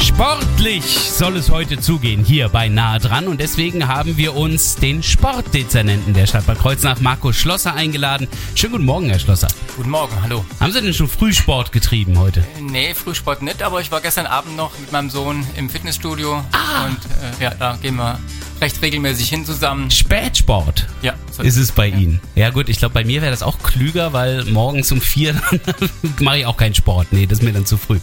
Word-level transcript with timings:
Sportlich 0.00 0.84
soll 0.84 1.36
es 1.36 1.50
heute 1.50 1.78
zugehen 1.80 2.24
hier 2.24 2.48
bei 2.48 2.68
Nahe 2.68 2.98
dran 3.00 3.26
und 3.26 3.40
deswegen 3.40 3.88
haben 3.88 4.16
wir 4.16 4.34
uns 4.36 4.76
den 4.76 5.02
Sportdezernenten 5.02 6.14
der 6.14 6.26
Stadt 6.26 6.46
Bad 6.46 6.58
Kreuznach, 6.58 7.00
Markus 7.00 7.36
Schlosser, 7.36 7.74
eingeladen. 7.74 8.28
Schönen 8.54 8.72
guten 8.72 8.84
Morgen, 8.84 9.08
Herr 9.08 9.18
Schlosser. 9.18 9.48
Guten 9.76 9.90
Morgen, 9.90 10.14
hallo. 10.22 10.44
Haben 10.60 10.72
Sie 10.72 10.80
denn 10.80 10.94
schon 10.94 11.08
Frühsport 11.08 11.72
getrieben 11.72 12.18
heute? 12.18 12.44
Nee, 12.60 12.94
Frühsport 12.94 13.42
nicht, 13.42 13.62
aber 13.62 13.80
ich 13.80 13.90
war 13.90 14.00
gestern 14.00 14.26
Abend 14.26 14.56
noch 14.56 14.78
mit 14.78 14.92
meinem 14.92 15.10
Sohn 15.10 15.44
im 15.56 15.68
Fitnessstudio 15.68 16.44
Ah. 16.52 16.86
und 16.86 16.98
äh, 17.40 17.42
ja, 17.44 17.50
da 17.58 17.76
gehen 17.82 17.96
wir 17.96 18.18
recht 18.60 18.82
regelmäßig 18.82 19.28
hin 19.28 19.44
zusammen. 19.44 19.90
Spätsport 19.90 20.86
Ja, 21.02 21.14
so 21.30 21.42
ist 21.42 21.56
es 21.56 21.72
bei 21.72 21.88
Ihnen. 21.88 22.20
Ja 22.34 22.50
gut, 22.50 22.68
ich 22.68 22.78
glaube, 22.78 22.94
bei 22.94 23.04
mir 23.04 23.22
wäre 23.22 23.30
das 23.30 23.42
auch 23.42 23.58
klüger, 23.58 24.12
weil 24.12 24.44
morgens 24.44 24.90
um 24.92 25.00
vier 25.00 25.40
mache 26.20 26.38
ich 26.38 26.46
auch 26.46 26.56
keinen 26.56 26.74
Sport. 26.74 27.08
Nee, 27.12 27.26
das 27.26 27.38
ist 27.38 27.44
mir 27.44 27.52
dann 27.52 27.66
zu 27.66 27.76
früh. 27.76 27.98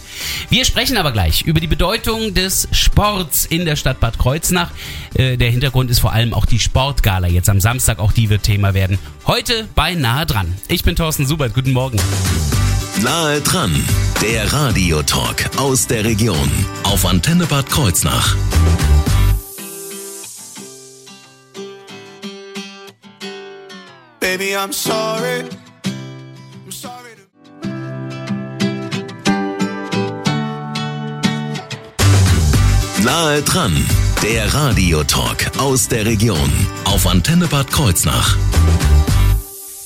Wir 0.49 0.65
sprechen 0.65 0.97
aber 0.97 1.11
gleich 1.11 1.43
über 1.43 1.59
die 1.59 1.67
Bedeutung 1.67 2.33
des 2.33 2.67
Sports 2.71 3.45
in 3.45 3.65
der 3.65 3.75
Stadt 3.75 3.99
Bad 3.99 4.17
Kreuznach. 4.17 4.71
Äh, 5.13 5.37
der 5.37 5.49
Hintergrund 5.51 5.91
ist 5.91 5.99
vor 5.99 6.13
allem 6.13 6.33
auch 6.33 6.45
die 6.45 6.59
Sportgala 6.59 7.27
jetzt 7.27 7.49
am 7.49 7.59
Samstag. 7.59 7.99
Auch 7.99 8.11
die 8.11 8.29
wird 8.29 8.43
Thema 8.43 8.73
werden. 8.73 8.97
Heute 9.27 9.67
bei 9.75 9.93
Nahe 9.95 10.25
dran. 10.25 10.55
Ich 10.67 10.83
bin 10.83 10.95
Thorsten 10.95 11.25
Subert. 11.25 11.53
Guten 11.53 11.73
Morgen. 11.73 11.99
Nahe 13.01 13.41
dran, 13.41 13.83
der 14.21 14.53
Radiotalk 14.53 15.49
aus 15.57 15.87
der 15.87 16.05
Region 16.05 16.49
auf 16.83 17.05
Antenne 17.05 17.45
Bad 17.45 17.69
Kreuznach. 17.69 18.35
Baby, 24.37 24.53
I'm 24.53 24.73
sorry. 24.73 25.45
I'm 26.65 26.69
sorry. 26.69 27.11
To- 27.15 27.21
Nahe 33.01 33.41
dran, 33.43 33.73
der 34.21 34.53
Radiotalk 34.53 35.57
aus 35.57 35.87
der 35.87 36.05
Region 36.05 36.51
auf 36.83 37.07
Antenne 37.07 37.47
Bad 37.47 37.71
Kreuznach. 37.71 38.35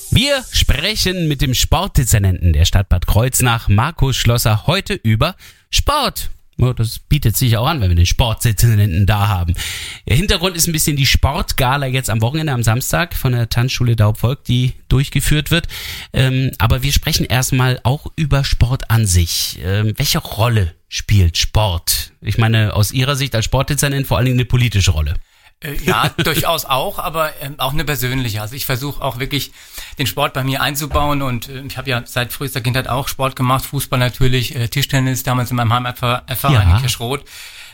Wir 0.09 0.43
sprechen 0.51 1.27
mit 1.27 1.41
dem 1.41 1.53
Sportdezernenten 1.53 2.51
der 2.51 2.65
Stadt 2.65 2.89
Bad 2.89 3.05
Kreuznach, 3.05 3.67
Markus 3.67 4.15
Schlosser, 4.15 4.65
heute 4.65 4.95
über 4.95 5.35
Sport. 5.69 6.31
Das 6.59 6.99
bietet 6.99 7.37
sich 7.37 7.55
auch 7.55 7.67
an, 7.67 7.79
wenn 7.79 7.89
wir 7.89 7.95
den 7.95 8.05
Sportdezernenten 8.05 9.05
da 9.05 9.29
haben. 9.29 9.53
Der 10.07 10.17
Hintergrund 10.17 10.57
ist 10.57 10.67
ein 10.67 10.73
bisschen 10.73 10.97
die 10.97 11.05
Sportgala 11.05 11.85
jetzt 11.87 12.09
am 12.09 12.21
Wochenende, 12.21 12.51
am 12.51 12.63
Samstag 12.63 13.15
von 13.15 13.31
der 13.31 13.47
Tanzschule 13.47 13.95
Daubvolk, 13.95 14.43
die 14.43 14.73
durchgeführt 14.89 15.51
wird. 15.51 15.67
Ähm, 16.11 16.51
aber 16.57 16.83
wir 16.83 16.91
sprechen 16.91 17.25
erstmal 17.25 17.79
auch 17.83 18.07
über 18.17 18.43
Sport 18.43 18.91
an 18.91 19.05
sich. 19.05 19.59
Ähm, 19.63 19.93
welche 19.95 20.19
Rolle 20.19 20.75
spielt 20.89 21.37
Sport? 21.37 22.11
Ich 22.21 22.37
meine, 22.37 22.73
aus 22.73 22.91
Ihrer 22.91 23.15
Sicht 23.15 23.33
als 23.35 23.45
Sportdezernent 23.45 24.05
vor 24.05 24.17
allen 24.17 24.25
Dingen 24.25 24.39
eine 24.39 24.45
politische 24.45 24.91
Rolle. 24.91 25.15
Äh, 25.61 25.75
ja, 25.83 26.09
durchaus 26.23 26.65
auch, 26.65 26.99
aber 26.99 27.31
ähm, 27.41 27.55
auch 27.57 27.73
eine 27.73 27.83
persönliche. 27.83 28.41
Also 28.41 28.55
ich 28.55 28.65
versuche 28.65 29.01
auch 29.03 29.19
wirklich 29.19 29.51
den 29.97 30.07
Sport 30.07 30.33
bei 30.33 30.43
mir 30.43 30.61
einzubauen 30.61 31.21
und 31.21 31.49
äh, 31.49 31.61
ich 31.61 31.77
habe 31.77 31.89
ja 31.89 32.01
seit 32.05 32.31
frühester 32.33 32.61
Kindheit 32.61 32.87
auch 32.87 33.07
Sport 33.07 33.35
gemacht, 33.35 33.65
Fußball 33.65 33.99
natürlich, 33.99 34.55
äh, 34.55 34.67
Tischtennis 34.69 35.23
damals 35.23 35.51
in 35.51 35.57
meinem 35.57 35.73
Heimatverein 35.73 36.23
Ja. 36.53 36.75
in 36.75 36.81
Kirschroth. 36.81 37.25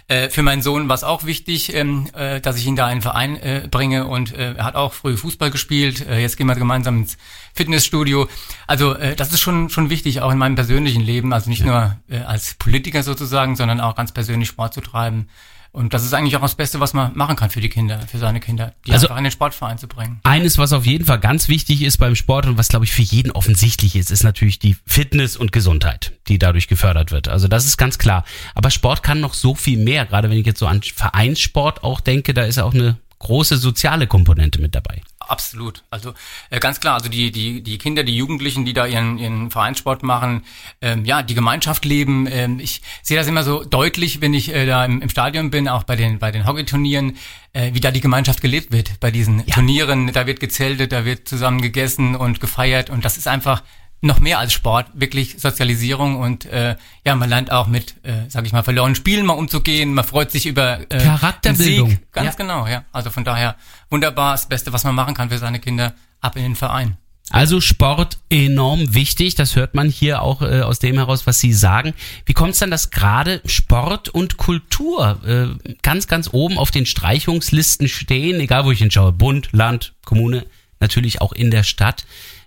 Äh, 0.07 0.29
für 0.29 0.43
meinen 0.43 0.61
Sohn 0.61 0.87
war 0.87 0.93
es 0.95 1.03
auch 1.03 1.25
wichtig, 1.25 1.73
ähm, 1.73 2.07
äh, 2.13 2.39
dass 2.39 2.57
ich 2.57 2.67
ihn 2.67 2.75
da 2.75 2.85
in 2.85 2.91
einen 2.93 3.01
Verein 3.01 3.35
äh, 3.37 3.67
bringe 3.69 4.05
und 4.05 4.33
äh, 4.35 4.53
er 4.53 4.63
hat 4.65 4.75
auch 4.75 4.93
früh 4.93 5.17
Fußball 5.17 5.49
gespielt. 5.49 6.05
Äh, 6.07 6.19
jetzt 6.19 6.37
gehen 6.37 6.45
wir 6.45 6.53
gemeinsam 6.53 6.99
ins 6.99 7.17
Fitnessstudio. 7.55 8.27
Also 8.67 8.93
das 8.93 9.31
ist 9.33 9.39
schon 9.41 9.69
schon 9.69 9.89
wichtig, 9.89 10.21
auch 10.21 10.31
in 10.31 10.37
meinem 10.37 10.55
persönlichen 10.55 11.01
Leben, 11.01 11.33
also 11.33 11.49
nicht 11.49 11.65
nur 11.65 11.95
äh, 12.09 12.19
als 12.19 12.53
Politiker 12.55 13.01
sozusagen, 13.01 13.55
sondern 13.55 13.79
auch 13.81 13.95
ganz 13.95 14.11
persönlich 14.11 14.49
Sport 14.49 14.73
zu 14.75 14.81
treiben. 14.81 15.27
Und 15.75 15.93
das 15.93 16.05
ist 16.05 16.13
eigentlich 16.13 16.37
auch 16.37 16.41
das 16.41 16.55
Beste, 16.55 16.79
was 16.79 16.93
man 16.93 17.11
machen 17.15 17.35
kann 17.35 17.49
für 17.49 17.59
die 17.59 17.67
Kinder, 17.67 17.99
für 18.09 18.17
seine 18.17 18.39
Kinder, 18.39 18.73
die 18.87 18.93
Also- 18.93 19.07
einfach 19.07 19.17
in 19.17 19.25
den 19.25 19.31
Sportverein 19.31 19.77
zu 19.77 19.87
bringen. 19.89 20.21
Eines, 20.23 20.57
was 20.57 20.71
auf 20.71 20.85
jeden 20.85 21.03
Fall 21.03 21.19
ganz 21.19 21.49
wichtig 21.49 21.81
ist 21.81 21.97
beim 21.97 22.15
Sport 22.15 22.45
und 22.45 22.57
was, 22.57 22.69
glaube 22.69 22.85
ich, 22.85 22.93
für 22.93 23.01
jeden 23.01 23.31
offensichtlich 23.31 23.97
ist, 23.97 24.09
ist 24.09 24.23
natürlich 24.23 24.57
die 24.57 24.77
Fitness 24.85 25.35
und 25.35 25.51
Gesundheit, 25.51 26.13
die 26.29 26.39
dadurch 26.39 26.69
gefördert 26.69 27.11
wird. 27.11 27.27
Also 27.27 27.49
das 27.49 27.65
ist 27.65 27.75
ganz 27.75 27.97
klar. 27.97 28.23
Aber 28.53 28.71
Sport 28.71 29.03
kann 29.03 29.19
noch 29.19 29.33
so 29.33 29.53
viel 29.53 29.77
mehr. 29.77 30.05
Gerade 30.05 30.29
wenn 30.29 30.37
ich 30.37 30.45
jetzt 30.45 30.59
so 30.59 30.67
an 30.67 30.81
Vereinssport 30.81 31.83
auch 31.83 31.99
denke, 31.99 32.33
da 32.33 32.43
ist 32.43 32.57
auch 32.57 32.73
eine 32.73 32.97
große 33.19 33.57
soziale 33.57 34.07
Komponente 34.07 34.61
mit 34.61 34.75
dabei. 34.75 35.01
Absolut. 35.27 35.83
Also 35.89 36.13
äh, 36.49 36.59
ganz 36.59 36.79
klar, 36.79 36.95
also 36.95 37.09
die, 37.09 37.31
die, 37.31 37.61
die 37.61 37.77
Kinder, 37.77 38.03
die 38.03 38.15
Jugendlichen, 38.15 38.65
die 38.65 38.73
da 38.73 38.85
ihren, 38.85 39.17
ihren 39.17 39.51
Vereinssport 39.51 40.03
machen, 40.03 40.43
ähm, 40.81 41.05
ja, 41.05 41.23
die 41.23 41.35
Gemeinschaft 41.35 41.85
leben. 41.85 42.27
Ähm, 42.29 42.59
ich 42.59 42.81
sehe 43.01 43.17
das 43.17 43.27
immer 43.27 43.43
so 43.43 43.63
deutlich, 43.63 44.21
wenn 44.21 44.33
ich 44.33 44.53
äh, 44.53 44.65
da 44.65 44.85
im, 44.85 45.01
im 45.01 45.09
Stadion 45.09 45.51
bin, 45.51 45.67
auch 45.67 45.83
bei 45.83 45.95
den, 45.95 46.19
bei 46.19 46.31
den 46.31 46.45
Hockeyturnieren, 46.45 47.17
äh, 47.53 47.73
wie 47.73 47.79
da 47.79 47.91
die 47.91 48.01
Gemeinschaft 48.01 48.41
gelebt 48.41 48.71
wird 48.71 48.99
bei 48.99 49.11
diesen 49.11 49.45
Turnieren. 49.47 50.11
Da 50.13 50.27
wird 50.27 50.39
gezeltet, 50.39 50.91
da 50.91 51.05
wird 51.05 51.27
zusammen 51.27 51.61
gegessen 51.61 52.15
und 52.15 52.39
gefeiert 52.39 52.89
und 52.89 53.05
das 53.05 53.17
ist 53.17 53.27
einfach 53.27 53.63
noch 54.05 54.19
mehr 54.19 54.39
als 54.39 54.53
Sport, 54.53 54.87
wirklich 54.93 55.35
Sozialisierung 55.39 56.17
und 56.17 56.45
äh, 56.45 56.75
ja, 57.05 57.15
man 57.15 57.29
lernt 57.29 57.51
auch 57.51 57.67
mit, 57.67 57.95
äh, 58.03 58.29
sag 58.29 58.45
ich 58.45 58.53
mal, 58.53 58.63
verlorenen 58.63 58.95
Spielen 58.95 59.25
mal 59.25 59.33
umzugehen, 59.33 59.93
man 59.93 60.05
freut 60.05 60.31
sich 60.31 60.45
über 60.45 60.79
äh, 60.91 60.99
Charakterbildung. 60.99 61.89
Sieg. 61.89 62.11
Ganz 62.11 62.27
Ja. 62.27 62.35
genau, 62.37 62.67
ja. 62.67 62.85
Also 62.91 63.09
von 63.09 63.23
daher 63.23 63.55
wunderbar, 63.89 64.33
das 64.33 64.47
Beste, 64.47 64.71
was 64.73 64.83
man 64.83 64.95
machen 64.95 65.13
kann 65.13 65.29
für 65.29 65.37
seine 65.37 65.59
Kinder, 65.59 65.93
ab 66.21 66.35
in 66.35 66.43
den 66.43 66.55
Verein. 66.55 66.97
Also 67.31 67.59
Sport 67.59 68.19
enorm 68.29 68.93
wichtig, 68.93 69.33
das 69.33 69.55
hört 69.55 69.73
man 69.73 69.89
hier 69.89 70.21
auch 70.21 70.43
äh, 70.43 70.61
aus 70.61 70.77
dem 70.77 70.95
heraus, 70.95 71.25
was 71.25 71.39
Sie 71.39 71.53
sagen. 71.53 71.95
Wie 72.25 72.33
kommt 72.33 72.53
es 72.53 72.59
dann, 72.59 72.69
dass 72.69 72.91
gerade 72.91 73.41
Sport 73.45 74.09
und 74.09 74.37
Kultur 74.37 75.19
äh, 75.25 75.75
ganz, 75.81 76.05
ganz 76.05 76.29
oben 76.31 76.59
auf 76.59 76.69
den 76.69 76.85
Streichungslisten 76.85 77.87
stehen, 77.89 78.39
egal 78.39 78.65
wo 78.65 78.71
ich 78.71 78.77
hinschaue, 78.79 79.11
Bund, 79.11 79.49
Land, 79.53 79.93
Kommune, 80.05 80.45
natürlich 80.79 81.19
auch 81.21 81.31
in 81.33 81.49
der 81.49 81.63
Stadt, 81.63 82.05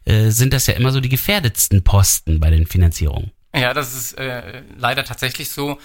äh, 0.08 0.30
sind 0.30 0.52
das 0.52 0.66
ja 0.66 0.74
immer 0.74 0.90
so 0.90 1.00
die 1.00 1.08
gefährdetsten 1.08 1.84
Posten 1.84 2.40
bei 2.40 2.50
den 2.50 2.66
Finanzierungen. 2.66 3.30
Ja, 3.54 3.74
das 3.74 3.94
ist 3.94 4.18
äh, 4.18 4.62
leider 4.76 5.04
tatsächlich 5.04 5.50
so. 5.50 5.78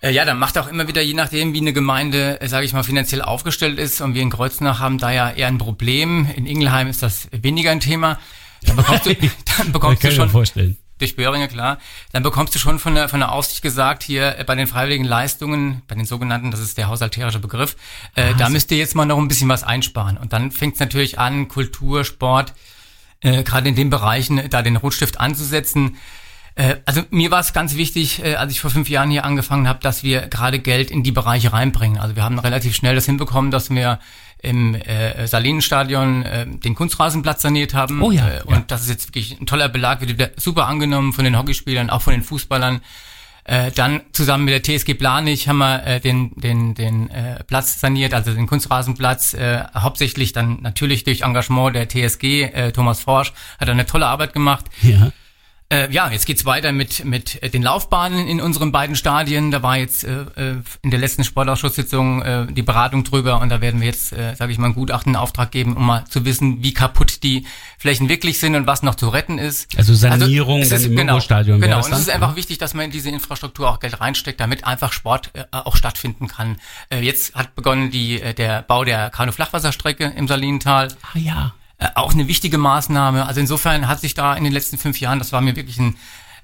Äh, 0.00 0.12
ja, 0.12 0.24
dann 0.24 0.38
macht 0.38 0.56
auch 0.58 0.68
immer 0.68 0.86
wieder, 0.86 1.02
je 1.02 1.14
nachdem, 1.14 1.54
wie 1.54 1.60
eine 1.60 1.72
Gemeinde, 1.72 2.40
äh, 2.40 2.48
sage 2.48 2.66
ich 2.66 2.72
mal, 2.72 2.84
finanziell 2.84 3.22
aufgestellt 3.22 3.78
ist. 3.78 4.00
Und 4.00 4.14
wir 4.14 4.22
in 4.22 4.30
Kreuznach 4.30 4.78
haben 4.78 4.98
da 4.98 5.10
ja 5.10 5.30
eher 5.30 5.48
ein 5.48 5.58
Problem. 5.58 6.28
In 6.36 6.46
Ingelheim 6.46 6.86
ist 6.86 7.02
das 7.02 7.28
weniger 7.32 7.72
ein 7.72 7.80
Thema. 7.80 8.18
Dann 8.62 8.76
bekommst 8.76 9.06
du, 9.06 9.14
dann 9.58 9.72
bekommst 9.72 10.04
du 10.04 10.12
schon 10.12 10.30
vorstellen. 10.30 10.76
durch 10.98 11.16
Böhringer, 11.16 11.48
klar. 11.48 11.78
Dann 12.12 12.22
bekommst 12.22 12.54
du 12.54 12.60
schon 12.60 12.78
von 12.78 12.94
der, 12.94 13.08
von 13.08 13.18
der 13.20 13.32
Aufsicht 13.32 13.62
gesagt, 13.62 14.04
hier 14.04 14.38
äh, 14.38 14.44
bei 14.44 14.54
den 14.54 14.68
freiwilligen 14.68 15.04
Leistungen, 15.04 15.82
bei 15.88 15.96
den 15.96 16.04
sogenannten, 16.04 16.52
das 16.52 16.60
ist 16.60 16.78
der 16.78 16.86
haushalterische 16.86 17.40
Begriff, 17.40 17.76
äh, 18.14 18.34
da 18.38 18.48
müsst 18.50 18.70
ihr 18.70 18.78
jetzt 18.78 18.94
mal 18.94 19.04
noch 19.04 19.18
ein 19.18 19.26
bisschen 19.26 19.48
was 19.48 19.64
einsparen. 19.64 20.16
Und 20.16 20.32
dann 20.32 20.52
fängt 20.52 20.74
es 20.74 20.80
natürlich 20.80 21.18
an, 21.18 21.48
Kultur, 21.48 22.04
Sport, 22.04 22.54
äh, 23.20 23.42
gerade 23.42 23.68
in 23.68 23.74
den 23.74 23.90
Bereichen, 23.90 24.38
äh, 24.38 24.48
da 24.48 24.62
den 24.62 24.76
Rotstift 24.76 25.20
anzusetzen. 25.20 25.96
Äh, 26.54 26.76
also 26.84 27.02
mir 27.10 27.30
war 27.30 27.40
es 27.40 27.52
ganz 27.52 27.76
wichtig, 27.76 28.22
äh, 28.22 28.34
als 28.34 28.52
ich 28.52 28.60
vor 28.60 28.70
fünf 28.70 28.88
Jahren 28.88 29.10
hier 29.10 29.24
angefangen 29.24 29.68
habe, 29.68 29.80
dass 29.80 30.02
wir 30.02 30.22
gerade 30.28 30.58
Geld 30.58 30.90
in 30.90 31.02
die 31.02 31.12
Bereiche 31.12 31.52
reinbringen. 31.52 31.98
Also 31.98 32.16
wir 32.16 32.24
haben 32.24 32.38
relativ 32.38 32.74
schnell 32.74 32.94
das 32.94 33.06
hinbekommen, 33.06 33.50
dass 33.50 33.70
wir 33.70 34.00
im 34.40 34.74
äh, 34.74 35.26
Salinenstadion 35.26 36.22
äh, 36.22 36.46
den 36.46 36.74
Kunstrasenplatz 36.74 37.42
saniert 37.42 37.74
haben. 37.74 38.02
Oh 38.02 38.10
ja, 38.10 38.28
äh, 38.28 38.36
ja. 38.38 38.44
Und 38.44 38.70
das 38.70 38.82
ist 38.82 38.88
jetzt 38.88 39.08
wirklich 39.08 39.40
ein 39.40 39.46
toller 39.46 39.68
Belag, 39.68 40.00
wird 40.00 40.40
super 40.40 40.66
angenommen 40.66 41.12
von 41.12 41.24
den 41.24 41.36
Hockeyspielern, 41.36 41.90
auch 41.90 42.02
von 42.02 42.12
den 42.12 42.22
Fußballern. 42.22 42.80
Äh, 43.48 43.72
dann 43.72 44.02
zusammen 44.12 44.44
mit 44.44 44.52
der 44.52 44.62
TSG 44.62 44.92
Planich 44.92 45.48
haben 45.48 45.58
wir 45.58 45.82
äh, 45.86 46.00
den, 46.00 46.32
den, 46.36 46.74
den 46.74 47.08
äh, 47.08 47.42
Platz 47.44 47.80
saniert, 47.80 48.12
also 48.12 48.34
den 48.34 48.46
Kunstrasenplatz, 48.46 49.32
äh, 49.32 49.62
hauptsächlich 49.74 50.34
dann 50.34 50.58
natürlich 50.60 51.02
durch 51.04 51.22
Engagement 51.22 51.74
der 51.74 51.88
TSG. 51.88 52.42
Äh, 52.42 52.72
Thomas 52.72 53.00
Forsch 53.00 53.32
hat 53.58 53.70
eine 53.70 53.86
tolle 53.86 54.06
Arbeit 54.06 54.34
gemacht. 54.34 54.66
Ja. 54.82 55.12
Äh, 55.70 55.92
ja, 55.92 56.10
jetzt 56.10 56.24
geht's 56.24 56.46
weiter 56.46 56.72
mit, 56.72 57.04
mit 57.04 57.42
äh, 57.42 57.50
den 57.50 57.62
Laufbahnen 57.62 58.26
in 58.26 58.40
unseren 58.40 58.72
beiden 58.72 58.96
Stadien. 58.96 59.50
Da 59.50 59.62
war 59.62 59.76
jetzt 59.76 60.02
äh, 60.02 60.22
äh, 60.36 60.56
in 60.80 60.90
der 60.90 60.98
letzten 60.98 61.24
Sportausschusssitzung 61.24 62.22
äh, 62.22 62.46
die 62.50 62.62
Beratung 62.62 63.04
drüber 63.04 63.42
und 63.42 63.50
da 63.50 63.60
werden 63.60 63.80
wir 63.82 63.88
jetzt, 63.88 64.14
äh, 64.14 64.34
sage 64.34 64.50
ich 64.50 64.56
mal, 64.56 64.66
einen 64.66 64.74
Gutachten 64.74 65.12
in 65.12 65.16
Auftrag 65.16 65.50
geben, 65.50 65.76
um 65.76 65.84
mal 65.84 66.06
zu 66.06 66.24
wissen, 66.24 66.62
wie 66.62 66.72
kaputt 66.72 67.22
die 67.22 67.44
Flächen 67.78 68.08
wirklich 68.08 68.38
sind 68.38 68.54
und 68.54 68.66
was 68.66 68.82
noch 68.82 68.94
zu 68.94 69.10
retten 69.10 69.38
ist. 69.38 69.76
Also 69.76 69.92
Sanierung 69.94 70.62
es 70.62 70.70
dann 70.70 70.78
ist- 70.80 70.86
im 70.86 70.96
genau, 70.96 71.20
wäre 71.20 71.58
Genau, 71.58 71.84
und 71.84 71.92
es 71.92 71.98
ist 72.00 72.10
einfach 72.10 72.34
wichtig, 72.34 72.56
dass 72.56 72.72
man 72.72 72.86
in 72.86 72.90
diese 72.90 73.10
Infrastruktur 73.10 73.68
auch 73.68 73.78
Geld 73.78 74.00
reinsteckt, 74.00 74.40
damit 74.40 74.64
einfach 74.64 74.92
Sport 74.92 75.32
äh, 75.34 75.44
auch 75.50 75.76
stattfinden 75.76 76.28
kann. 76.28 76.56
Äh, 76.88 77.00
jetzt 77.00 77.34
hat 77.34 77.54
begonnen 77.54 77.90
die, 77.90 78.22
äh, 78.22 78.32
der 78.32 78.62
Bau 78.62 78.84
der 78.84 79.10
Kanu-Flachwasserstrecke 79.10 80.14
im 80.16 80.28
Salintal. 80.28 80.88
Ah 81.14 81.18
ja. 81.18 81.52
Äh, 81.78 81.88
auch 81.94 82.12
eine 82.12 82.28
wichtige 82.28 82.58
Maßnahme. 82.58 83.26
Also 83.26 83.40
insofern 83.40 83.88
hat 83.88 84.00
sich 84.00 84.14
da 84.14 84.34
in 84.34 84.44
den 84.44 84.52
letzten 84.52 84.78
fünf 84.78 85.00
Jahren, 85.00 85.18
das 85.18 85.32
war 85.32 85.40
mir 85.40 85.56
wirklich 85.56 85.78
ein 85.78 85.96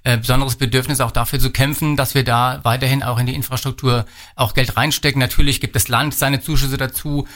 äh, 0.05 0.17
besonderes 0.17 0.57
Bedürfnis 0.57 1.01
auch 1.01 1.11
dafür 1.11 1.41
zu 1.41 1.51
kämpfen, 1.51 1.97
dass 1.97 2.15
wir 2.15 2.25
da 2.25 2.61
weiterhin 2.63 3.03
auch 3.03 3.19
in 3.19 3.27
die 3.27 3.35
Infrastruktur 3.35 4.07
auch 4.37 4.55
Geld 4.55 4.77
reinstecken. 4.77 5.19
Natürlich 5.19 5.61
gibt 5.61 5.75
das 5.75 5.89
Land 5.89 6.15
seine 6.15 6.41
Zuschüsse 6.41 6.77
dazu. 6.77 7.27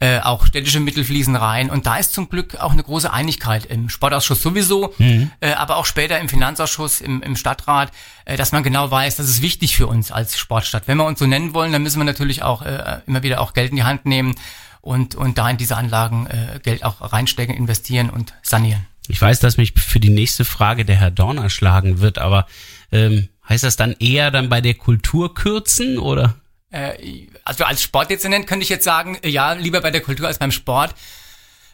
Äh, 0.00 0.18
auch 0.18 0.44
städtische 0.44 0.80
Mittel 0.80 1.04
fließen 1.04 1.36
rein. 1.36 1.70
Und 1.70 1.86
da 1.86 1.96
ist 1.96 2.12
zum 2.12 2.28
Glück 2.28 2.56
auch 2.56 2.72
eine 2.72 2.82
große 2.82 3.12
Einigkeit 3.12 3.66
im 3.66 3.88
Sportausschuss 3.88 4.42
sowieso, 4.42 4.92
äh, 4.98 5.52
aber 5.52 5.76
auch 5.76 5.86
später 5.86 6.18
im 6.18 6.28
Finanzausschuss, 6.28 7.00
im, 7.00 7.22
im 7.22 7.36
Stadtrat, 7.36 7.92
äh, 8.24 8.36
dass 8.36 8.50
man 8.50 8.64
genau 8.64 8.90
weiß, 8.90 9.14
das 9.14 9.28
ist 9.28 9.40
wichtig 9.40 9.76
für 9.76 9.86
uns 9.86 10.10
als 10.10 10.36
Sportstadt. 10.36 10.88
Wenn 10.88 10.98
wir 10.98 11.06
uns 11.06 11.20
so 11.20 11.26
nennen 11.26 11.54
wollen, 11.54 11.70
dann 11.70 11.84
müssen 11.84 12.00
wir 12.00 12.04
natürlich 12.04 12.42
auch 12.42 12.62
äh, 12.62 13.02
immer 13.06 13.22
wieder 13.22 13.40
auch 13.40 13.52
Geld 13.52 13.70
in 13.70 13.76
die 13.76 13.84
Hand 13.84 14.04
nehmen 14.04 14.34
und, 14.84 15.14
und 15.14 15.38
da 15.38 15.48
in 15.48 15.56
diese 15.56 15.76
Anlagen 15.76 16.26
äh, 16.26 16.60
Geld 16.62 16.84
auch 16.84 17.00
reinstecken, 17.00 17.56
investieren 17.56 18.10
und 18.10 18.34
sanieren. 18.42 18.86
Ich 19.08 19.20
weiß, 19.20 19.40
dass 19.40 19.56
mich 19.56 19.72
für 19.74 20.00
die 20.00 20.10
nächste 20.10 20.44
Frage 20.44 20.84
der 20.84 20.96
Herr 20.96 21.10
Dorner 21.10 21.50
schlagen 21.50 22.00
wird, 22.00 22.18
aber 22.18 22.46
ähm, 22.92 23.28
heißt 23.48 23.64
das 23.64 23.76
dann 23.76 23.92
eher 23.98 24.30
dann 24.30 24.48
bei 24.48 24.60
der 24.60 24.74
Kultur 24.74 25.34
kürzen 25.34 25.98
oder? 25.98 26.36
Äh, 26.70 27.28
also 27.44 27.64
als 27.64 27.82
Sportdezernent 27.82 28.46
könnte 28.46 28.62
ich 28.62 28.68
jetzt 28.68 28.84
sagen, 28.84 29.16
äh, 29.22 29.28
ja, 29.28 29.52
lieber 29.52 29.80
bei 29.80 29.90
der 29.90 30.02
Kultur 30.02 30.26
als 30.26 30.38
beim 30.38 30.52
Sport. 30.52 30.94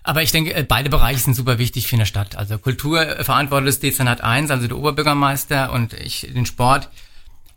Aber 0.03 0.23
ich 0.23 0.31
denke, 0.31 0.55
äh, 0.55 0.63
beide 0.63 0.89
Bereiche 0.89 1.21
sind 1.21 1.35
super 1.35 1.59
wichtig 1.59 1.89
für 1.89 1.97
eine 1.97 2.07
Stadt. 2.07 2.37
Also 2.37 2.59
Kultur 2.59 3.25
verantwortet 3.25 3.69
das 3.69 3.81
Dezernat 3.81 4.23
1, 4.23 4.51
also 4.51 4.69
der 4.69 4.77
Oberbürgermeister 4.77 5.73
und 5.73 5.95
ich 5.95 6.29
den 6.33 6.47
Sport. 6.47 6.89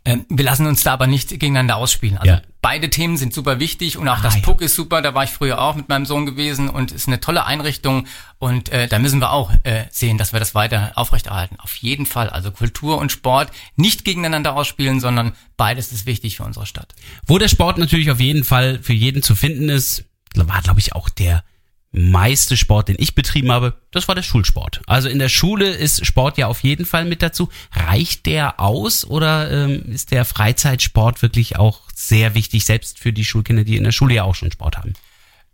Ähm, 0.06 0.26
wir 0.28 0.44
lassen 0.44 0.66
uns 0.66 0.82
da 0.82 0.92
aber 0.92 1.06
nicht 1.06 1.30
gegeneinander 1.30 1.76
ausspielen. 1.76 2.18
Also 2.18 2.34
Ja. 2.34 2.42
beide 2.60 2.90
Themen 2.90 3.16
sind 3.16 3.32
super 3.32 3.58
wichtig 3.58 3.96
und 3.96 4.06
auch 4.06 4.18
Ah, 4.18 4.22
das 4.22 4.34
ja. 4.34 4.40
Puck 4.42 4.60
ist 4.60 4.74
super. 4.74 5.00
Da 5.00 5.14
war 5.14 5.24
ich 5.24 5.30
früher 5.30 5.58
auch 5.62 5.74
mit 5.76 5.88
meinem 5.88 6.04
Sohn 6.04 6.26
gewesen 6.26 6.68
und 6.68 6.92
ist 6.92 7.08
eine 7.08 7.20
tolle 7.20 7.46
Einrichtung. 7.46 8.06
Und 8.38 8.68
äh, 8.68 8.86
da 8.86 8.98
müssen 8.98 9.20
wir 9.20 9.30
auch 9.32 9.50
äh, 9.62 9.84
sehen, 9.90 10.18
dass 10.18 10.32
wir 10.34 10.40
das 10.40 10.54
weiter 10.54 10.92
aufrechterhalten. 10.96 11.58
Auf 11.58 11.74
jeden 11.76 12.04
Fall. 12.04 12.28
Also 12.28 12.50
Kultur 12.50 12.98
und 12.98 13.12
Sport 13.12 13.50
nicht 13.76 14.04
gegeneinander 14.04 14.54
ausspielen, 14.56 15.00
sondern 15.00 15.32
beides 15.56 15.90
ist 15.90 16.04
wichtig 16.04 16.36
für 16.36 16.44
unsere 16.44 16.66
Stadt. 16.66 16.94
Wo 17.26 17.38
der 17.38 17.48
Sport 17.48 17.78
natürlich 17.78 18.10
auf 18.10 18.20
jeden 18.20 18.44
Fall 18.44 18.80
für 18.82 18.92
jeden 18.92 19.22
zu 19.22 19.34
finden 19.34 19.70
ist, 19.70 20.04
war 20.34 20.60
glaube 20.60 20.80
ich 20.80 20.94
auch 20.94 21.08
der 21.08 21.44
meiste 21.94 22.56
Sport, 22.56 22.88
den 22.88 22.96
ich 22.98 23.14
betrieben 23.14 23.52
habe, 23.52 23.74
das 23.92 24.08
war 24.08 24.14
der 24.16 24.22
Schulsport. 24.22 24.82
Also 24.86 25.08
in 25.08 25.20
der 25.20 25.28
Schule 25.28 25.68
ist 25.70 26.04
Sport 26.04 26.36
ja 26.38 26.48
auf 26.48 26.62
jeden 26.64 26.84
Fall 26.86 27.04
mit 27.04 27.22
dazu. 27.22 27.48
Reicht 27.72 28.26
der 28.26 28.58
aus 28.60 29.04
oder 29.06 29.50
ähm, 29.50 29.84
ist 29.92 30.10
der 30.10 30.24
Freizeitsport 30.24 31.22
wirklich 31.22 31.56
auch 31.56 31.82
sehr 31.94 32.34
wichtig, 32.34 32.64
selbst 32.64 32.98
für 32.98 33.12
die 33.12 33.24
Schulkinder, 33.24 33.62
die 33.64 33.76
in 33.76 33.84
der 33.84 33.92
Schule 33.92 34.14
ja 34.14 34.24
auch 34.24 34.34
schon 34.34 34.50
Sport 34.50 34.76
haben? 34.76 34.94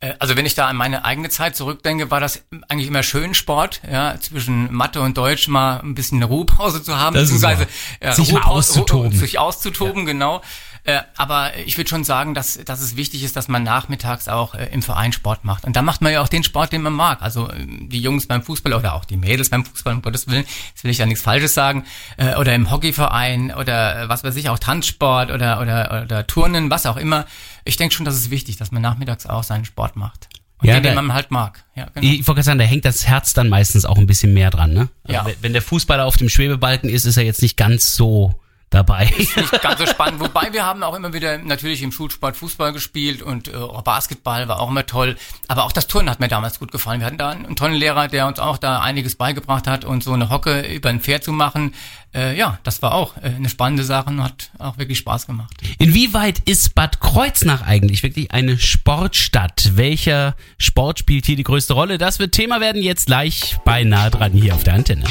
Äh, 0.00 0.14
Also 0.18 0.34
wenn 0.36 0.46
ich 0.46 0.54
da 0.54 0.66
an 0.66 0.76
meine 0.76 1.04
eigene 1.04 1.28
Zeit 1.28 1.56
zurückdenke, 1.56 2.10
war 2.10 2.20
das 2.20 2.42
eigentlich 2.68 2.88
immer 2.88 3.02
schön 3.02 3.34
Sport, 3.34 3.82
ja, 3.90 4.18
zwischen 4.18 4.72
Mathe 4.72 5.02
und 5.02 5.18
Deutsch 5.18 5.46
mal 5.46 5.80
ein 5.80 5.94
bisschen 5.94 6.18
eine 6.18 6.24
Ruhepause 6.24 6.82
zu 6.82 6.96
haben, 6.96 7.14
Das 7.14 7.24
beziehungsweise 7.24 7.66
wahr. 8.00 8.12
Sich 8.14 8.32
mal 8.32 8.42
auszutoben. 8.42 9.12
sich 9.12 9.38
auszutoben, 9.38 10.06
genau. 10.06 10.40
Äh, 10.84 11.00
aber 11.16 11.56
ich 11.58 11.76
würde 11.76 11.90
schon 11.90 12.04
sagen, 12.04 12.34
dass, 12.34 12.58
dass 12.64 12.80
es 12.80 12.96
wichtig 12.96 13.22
ist, 13.22 13.36
dass 13.36 13.48
man 13.48 13.62
nachmittags 13.62 14.28
auch 14.28 14.54
äh, 14.54 14.66
im 14.72 14.82
Verein 14.82 15.12
Sport 15.12 15.44
macht. 15.44 15.64
Und 15.64 15.76
da 15.76 15.82
macht 15.82 16.00
man 16.00 16.12
ja 16.12 16.22
auch 16.22 16.28
den 16.28 16.42
Sport, 16.42 16.72
den 16.72 16.82
man 16.82 16.92
mag. 16.92 17.22
Also 17.22 17.50
äh, 17.50 17.66
die 17.66 18.00
Jungs 18.00 18.26
beim 18.26 18.42
Fußball 18.42 18.72
oder 18.72 18.94
auch 18.94 19.04
die 19.04 19.16
Mädels 19.16 19.50
beim 19.50 19.64
Fußball, 19.64 19.94
um 19.94 20.02
Gottes 20.02 20.28
Willen, 20.28 20.44
jetzt 20.70 20.84
will 20.84 20.90
ich 20.90 20.98
ja 20.98 21.06
nichts 21.06 21.22
Falsches 21.22 21.54
sagen, 21.54 21.84
äh, 22.16 22.34
oder 22.36 22.54
im 22.54 22.70
Hockeyverein 22.70 23.52
oder 23.54 24.02
äh, 24.02 24.08
was 24.08 24.24
weiß 24.24 24.36
ich, 24.36 24.48
auch 24.48 24.58
Tanzsport 24.58 25.30
oder, 25.30 25.60
oder, 25.60 26.02
oder 26.04 26.26
Turnen, 26.26 26.70
was 26.70 26.86
auch 26.86 26.96
immer. 26.96 27.26
Ich 27.64 27.76
denke 27.76 27.94
schon, 27.94 28.06
dass 28.06 28.14
es 28.14 28.30
wichtig, 28.30 28.56
dass 28.56 28.72
man 28.72 28.82
nachmittags 28.82 29.26
auch 29.26 29.44
seinen 29.44 29.64
Sport 29.64 29.96
macht. 29.96 30.28
Und 30.58 30.68
Ja, 30.68 30.74
den, 30.74 30.82
den 30.82 30.94
man 30.94 31.12
halt 31.14 31.30
mag. 31.30 31.64
Ja, 31.74 31.86
genau. 31.94 32.06
Ich 32.06 32.26
wollte 32.26 32.42
sagen, 32.42 32.58
da 32.58 32.64
hängt 32.64 32.84
das 32.84 33.06
Herz 33.06 33.32
dann 33.32 33.48
meistens 33.48 33.84
auch 33.84 33.96
ein 33.96 34.06
bisschen 34.06 34.34
mehr 34.34 34.50
dran, 34.50 34.72
ne? 34.72 34.88
Also 35.04 35.28
Ja. 35.28 35.34
Wenn 35.40 35.52
der 35.52 35.62
Fußballer 35.62 36.04
auf 36.04 36.16
dem 36.16 36.28
Schwebebalken 36.28 36.90
ist, 36.90 37.06
ist 37.06 37.16
er 37.16 37.24
jetzt 37.24 37.42
nicht 37.42 37.56
ganz 37.56 37.94
so 37.94 38.34
dabei. 38.70 39.12
nicht 39.18 39.62
ganz 39.62 39.80
so 39.80 39.86
spannend. 39.86 40.20
Wobei 40.20 40.52
wir 40.52 40.64
haben 40.64 40.82
auch 40.82 40.94
immer 40.94 41.12
wieder 41.12 41.38
natürlich 41.38 41.82
im 41.82 41.92
Schulsport 41.92 42.36
Fußball 42.36 42.72
gespielt 42.72 43.20
und 43.20 43.48
äh, 43.48 43.56
auch 43.56 43.82
Basketball 43.82 44.48
war 44.48 44.60
auch 44.60 44.70
immer 44.70 44.86
toll. 44.86 45.16
Aber 45.48 45.64
auch 45.64 45.72
das 45.72 45.86
Turnen 45.86 46.08
hat 46.08 46.20
mir 46.20 46.28
damals 46.28 46.58
gut 46.58 46.72
gefallen. 46.72 47.00
Wir 47.00 47.06
hatten 47.06 47.18
da 47.18 47.30
einen 47.30 47.56
tollen 47.56 47.74
Lehrer, 47.74 48.08
der 48.08 48.26
uns 48.26 48.38
auch 48.38 48.58
da 48.58 48.80
einiges 48.80 49.16
beigebracht 49.16 49.66
hat 49.66 49.84
und 49.84 50.04
so 50.04 50.12
eine 50.12 50.30
Hocke 50.30 50.60
über 50.60 50.88
ein 50.88 51.00
Pferd 51.00 51.24
zu 51.24 51.32
machen. 51.32 51.74
Äh, 52.14 52.36
ja, 52.36 52.58
das 52.62 52.82
war 52.82 52.94
auch 52.94 53.16
äh, 53.16 53.32
eine 53.36 53.48
spannende 53.48 53.84
Sache 53.84 54.10
und 54.10 54.22
hat 54.22 54.50
auch 54.58 54.78
wirklich 54.78 54.98
Spaß 54.98 55.26
gemacht. 55.26 55.52
Inwieweit 55.78 56.40
ist 56.40 56.74
Bad 56.74 57.00
Kreuznach 57.00 57.62
eigentlich 57.62 58.02
wirklich 58.02 58.32
eine 58.32 58.58
Sportstadt? 58.58 59.72
Welcher 59.74 60.34
Sport 60.58 60.98
spielt 60.98 61.26
hier 61.26 61.36
die 61.36 61.44
größte 61.44 61.74
Rolle? 61.74 61.98
Das 61.98 62.18
wird 62.18 62.32
Thema 62.32 62.60
werden 62.60 62.82
jetzt 62.82 63.06
gleich 63.06 63.58
bei 63.64 63.84
nah 63.84 64.10
dran 64.10 64.32
hier 64.32 64.54
auf 64.54 64.64
der 64.64 64.74
Antenne. 64.74 65.04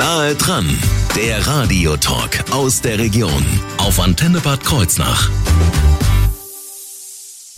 Nahe 0.00 0.34
dran, 0.34 0.66
der 1.14 1.46
Radiotalk 1.46 2.50
aus 2.52 2.80
der 2.80 2.98
Region 2.98 3.44
auf 3.76 4.00
Antenne 4.00 4.40
Bad 4.40 4.64
Kreuznach. 4.64 5.28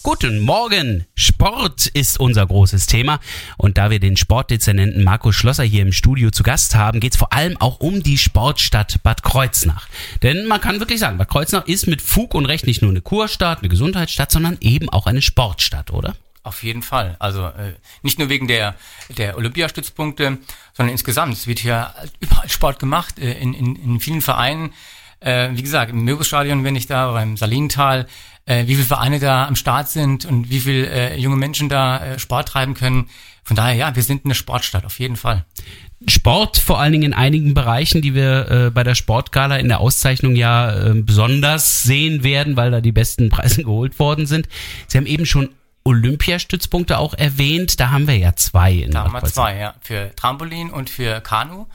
Guten 0.03 0.41
Morgen. 0.41 1.07
Sport 1.15 1.87
ist 1.87 2.19
unser 2.19 2.45
großes 2.45 2.87
Thema. 2.87 3.21
Und 3.59 3.79
da 3.79 3.91
wir 3.91 4.01
den 4.01 4.17
Sportdezernenten 4.17 5.05
Markus 5.05 5.37
Schlosser 5.37 5.63
hier 5.63 5.83
im 5.83 5.93
Studio 5.93 6.33
zu 6.33 6.43
Gast 6.43 6.75
haben, 6.75 6.99
geht 6.99 7.13
es 7.13 7.19
vor 7.19 7.33
allem 7.33 7.57
auch 7.61 7.79
um 7.79 8.03
die 8.03 8.19
Sportstadt 8.19 9.05
Bad 9.05 9.23
Kreuznach. 9.23 9.87
Denn 10.25 10.49
man 10.49 10.61
kann 10.61 10.81
wirklich 10.81 10.99
sagen, 10.99 11.19
Bad 11.19 11.29
Kreuznach 11.29 11.69
ist 11.69 11.87
mit 11.87 12.03
Fug 12.03 12.35
und 12.35 12.47
Recht 12.47 12.67
nicht 12.67 12.83
nur 12.83 12.91
eine 12.91 13.03
Kurstadt, 13.03 13.61
eine 13.61 13.69
Gesundheitsstadt, 13.69 14.33
sondern 14.33 14.59
eben 14.61 14.89
auch 14.89 15.07
eine 15.07 15.23
Sportstadt, 15.23 15.93
oder? 15.93 16.17
Auf 16.45 16.65
jeden 16.65 16.83
Fall. 16.83 17.17
Also 17.21 17.47
äh, 17.47 17.75
nicht 18.03 18.19
nur 18.19 18.29
wegen 18.29 18.49
der, 18.49 18.75
der 19.17 19.37
Olympiastützpunkte, 19.37 20.39
sondern 20.73 20.93
insgesamt. 20.93 21.35
Es 21.35 21.47
wird 21.47 21.61
hier 21.61 21.95
überall 22.21 22.49
Sport 22.49 22.81
gemacht, 22.81 23.19
äh, 23.21 23.33
in, 23.35 23.55
in, 23.55 23.77
in 23.77 24.01
vielen 24.01 24.23
Vereinen. 24.23 24.73
Äh, 25.21 25.51
wie 25.53 25.63
gesagt, 25.63 25.93
im 25.93 26.03
Möbelstadion 26.03 26.65
bin 26.65 26.75
ich 26.75 26.89
da, 26.89 27.13
beim 27.13 27.37
Salintal, 27.37 28.09
äh, 28.45 28.67
wie 28.67 28.75
viele 28.75 28.87
Vereine 28.87 29.21
da 29.21 29.47
am 29.47 29.55
Start 29.55 29.89
sind 29.89 30.25
und 30.25 30.51
wie 30.51 30.59
viele 30.59 30.89
äh, 30.89 31.17
junge 31.17 31.37
Menschen 31.37 31.69
da 31.69 32.05
äh, 32.05 32.19
Sport 32.19 32.49
treiben 32.49 32.75
können. 32.75 33.09
Von 33.45 33.55
daher, 33.57 33.75
ja, 33.75 33.95
wir 33.95 34.03
sind 34.03 34.25
eine 34.25 34.35
Sportstadt, 34.35 34.85
auf 34.85 34.99
jeden 34.99 35.17
Fall. 35.17 35.45
Sport 36.09 36.59
vor 36.59 36.81
allen 36.81 36.93
Dingen 36.93 37.05
in 37.05 37.15
einigen 37.15 37.55
Bereichen, 37.55 38.03
die 38.03 38.15
wir 38.15 38.51
äh, 38.51 38.71
bei 38.71 38.83
der 38.83 38.97
Sportgala 38.97 39.57
in 39.57 39.69
der 39.69 39.79
Auszeichnung 39.79 40.35
ja 40.35 40.91
äh, 40.91 40.95
besonders 40.95 41.85
sehen 41.85 42.25
werden, 42.25 42.57
weil 42.57 42.73
da 42.73 42.81
die 42.81 42.91
besten 42.91 43.29
Preise 43.29 43.63
geholt 43.65 44.01
worden 44.01 44.27
sind. 44.27 44.49
Sie 44.89 44.99
haben 44.99 45.07
eben 45.07 45.27
schon 45.27 45.51
Olympiastützpunkte 45.85 46.99
auch 46.99 47.15
erwähnt. 47.15 47.81
Da 47.81 47.91
haben 47.91 48.07
wir 48.07 48.17
ja 48.17 48.35
zwei 48.37 48.73
in 48.73 48.93
Da 48.93 49.05
haben 49.05 49.13
wir 49.13 49.25
zwei, 49.25 49.57
ja. 49.59 49.75
Für 49.81 50.15
Trampolin 50.15 50.71
und 50.71 50.91
für 50.91 51.21
Kanu. 51.21 51.67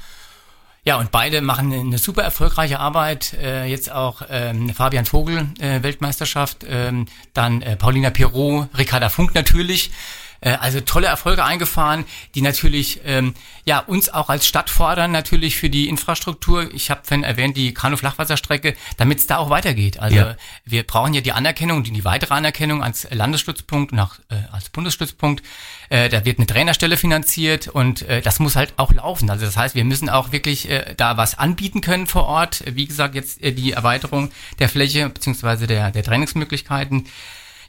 Ja, 0.83 0.95
und 0.95 1.11
beide 1.11 1.41
machen 1.41 1.73
eine 1.73 1.97
super 1.97 2.23
erfolgreiche 2.23 2.79
Arbeit. 2.79 3.33
Äh, 3.33 3.65
jetzt 3.65 3.91
auch 3.91 4.21
ähm, 4.29 4.73
Fabian 4.73 5.05
Vogel, 5.05 5.49
äh, 5.59 5.83
Weltmeisterschaft, 5.83 6.65
ähm, 6.65 7.07
dann 7.33 7.61
äh, 7.61 7.75
Paulina 7.75 8.09
Pirot, 8.09 8.69
Ricarda 8.77 9.09
Funk 9.09 9.35
natürlich. 9.35 9.91
Äh, 10.41 10.51
also 10.51 10.81
tolle 10.81 11.07
Erfolge 11.07 11.43
eingefahren, 11.43 12.05
die 12.35 12.41
natürlich 12.41 13.01
ähm, 13.05 13.33
ja 13.65 13.79
uns 13.79 14.09
auch 14.09 14.29
als 14.29 14.47
Stadt 14.47 14.69
fordern, 14.69 15.11
natürlich 15.11 15.57
für 15.57 15.69
die 15.69 15.89
Infrastruktur. 15.89 16.73
Ich 16.73 16.89
habe 16.91 17.01
vorhin 17.03 17.23
erwähnt, 17.23 17.57
die 17.57 17.73
Kanu-Flachwasserstrecke, 17.73 18.75
damit 18.97 19.19
es 19.19 19.27
da 19.27 19.37
auch 19.37 19.49
weitergeht. 19.49 19.99
Also 19.99 20.17
Ja. 20.17 20.35
wir 20.65 20.83
brauchen 20.83 21.13
ja 21.13 21.21
die 21.21 21.31
Anerkennung, 21.31 21.83
die, 21.83 21.91
die 21.91 22.05
weitere 22.05 22.33
Anerkennung 22.33 22.83
als 22.83 23.07
Landesstützpunkt 23.11 23.91
und 23.91 23.99
auch 23.99 24.15
äh, 24.29 24.35
als 24.51 24.69
Bundesstützpunkt. 24.69 25.43
Äh, 25.89 26.09
da 26.09 26.25
wird 26.25 26.37
eine 26.39 26.47
Trainerstelle 26.47 26.97
finanziert 26.97 27.67
und 27.67 28.01
äh, 28.03 28.21
das 28.21 28.39
muss 28.39 28.55
halt 28.55 28.73
auch 28.77 28.91
laufen. 28.93 29.29
Also 29.29 29.45
das 29.45 29.57
heißt, 29.57 29.75
wir 29.75 29.85
müssen 29.85 30.09
auch 30.09 30.31
wirklich 30.31 30.69
äh, 30.69 30.93
da 30.97 31.17
was 31.17 31.37
anbieten 31.37 31.81
können 31.81 32.07
vor 32.07 32.25
Ort. 32.25 32.63
Wie 32.67 32.85
gesagt, 32.85 33.15
jetzt 33.15 33.41
äh, 33.41 33.51
die 33.53 33.71
Erweiterung 33.71 34.31
der 34.59 34.69
Fläche 34.69 35.09
beziehungsweise 35.09 35.67
der, 35.67 35.91
der 35.91 36.03
Trainingsmöglichkeiten. 36.03 37.07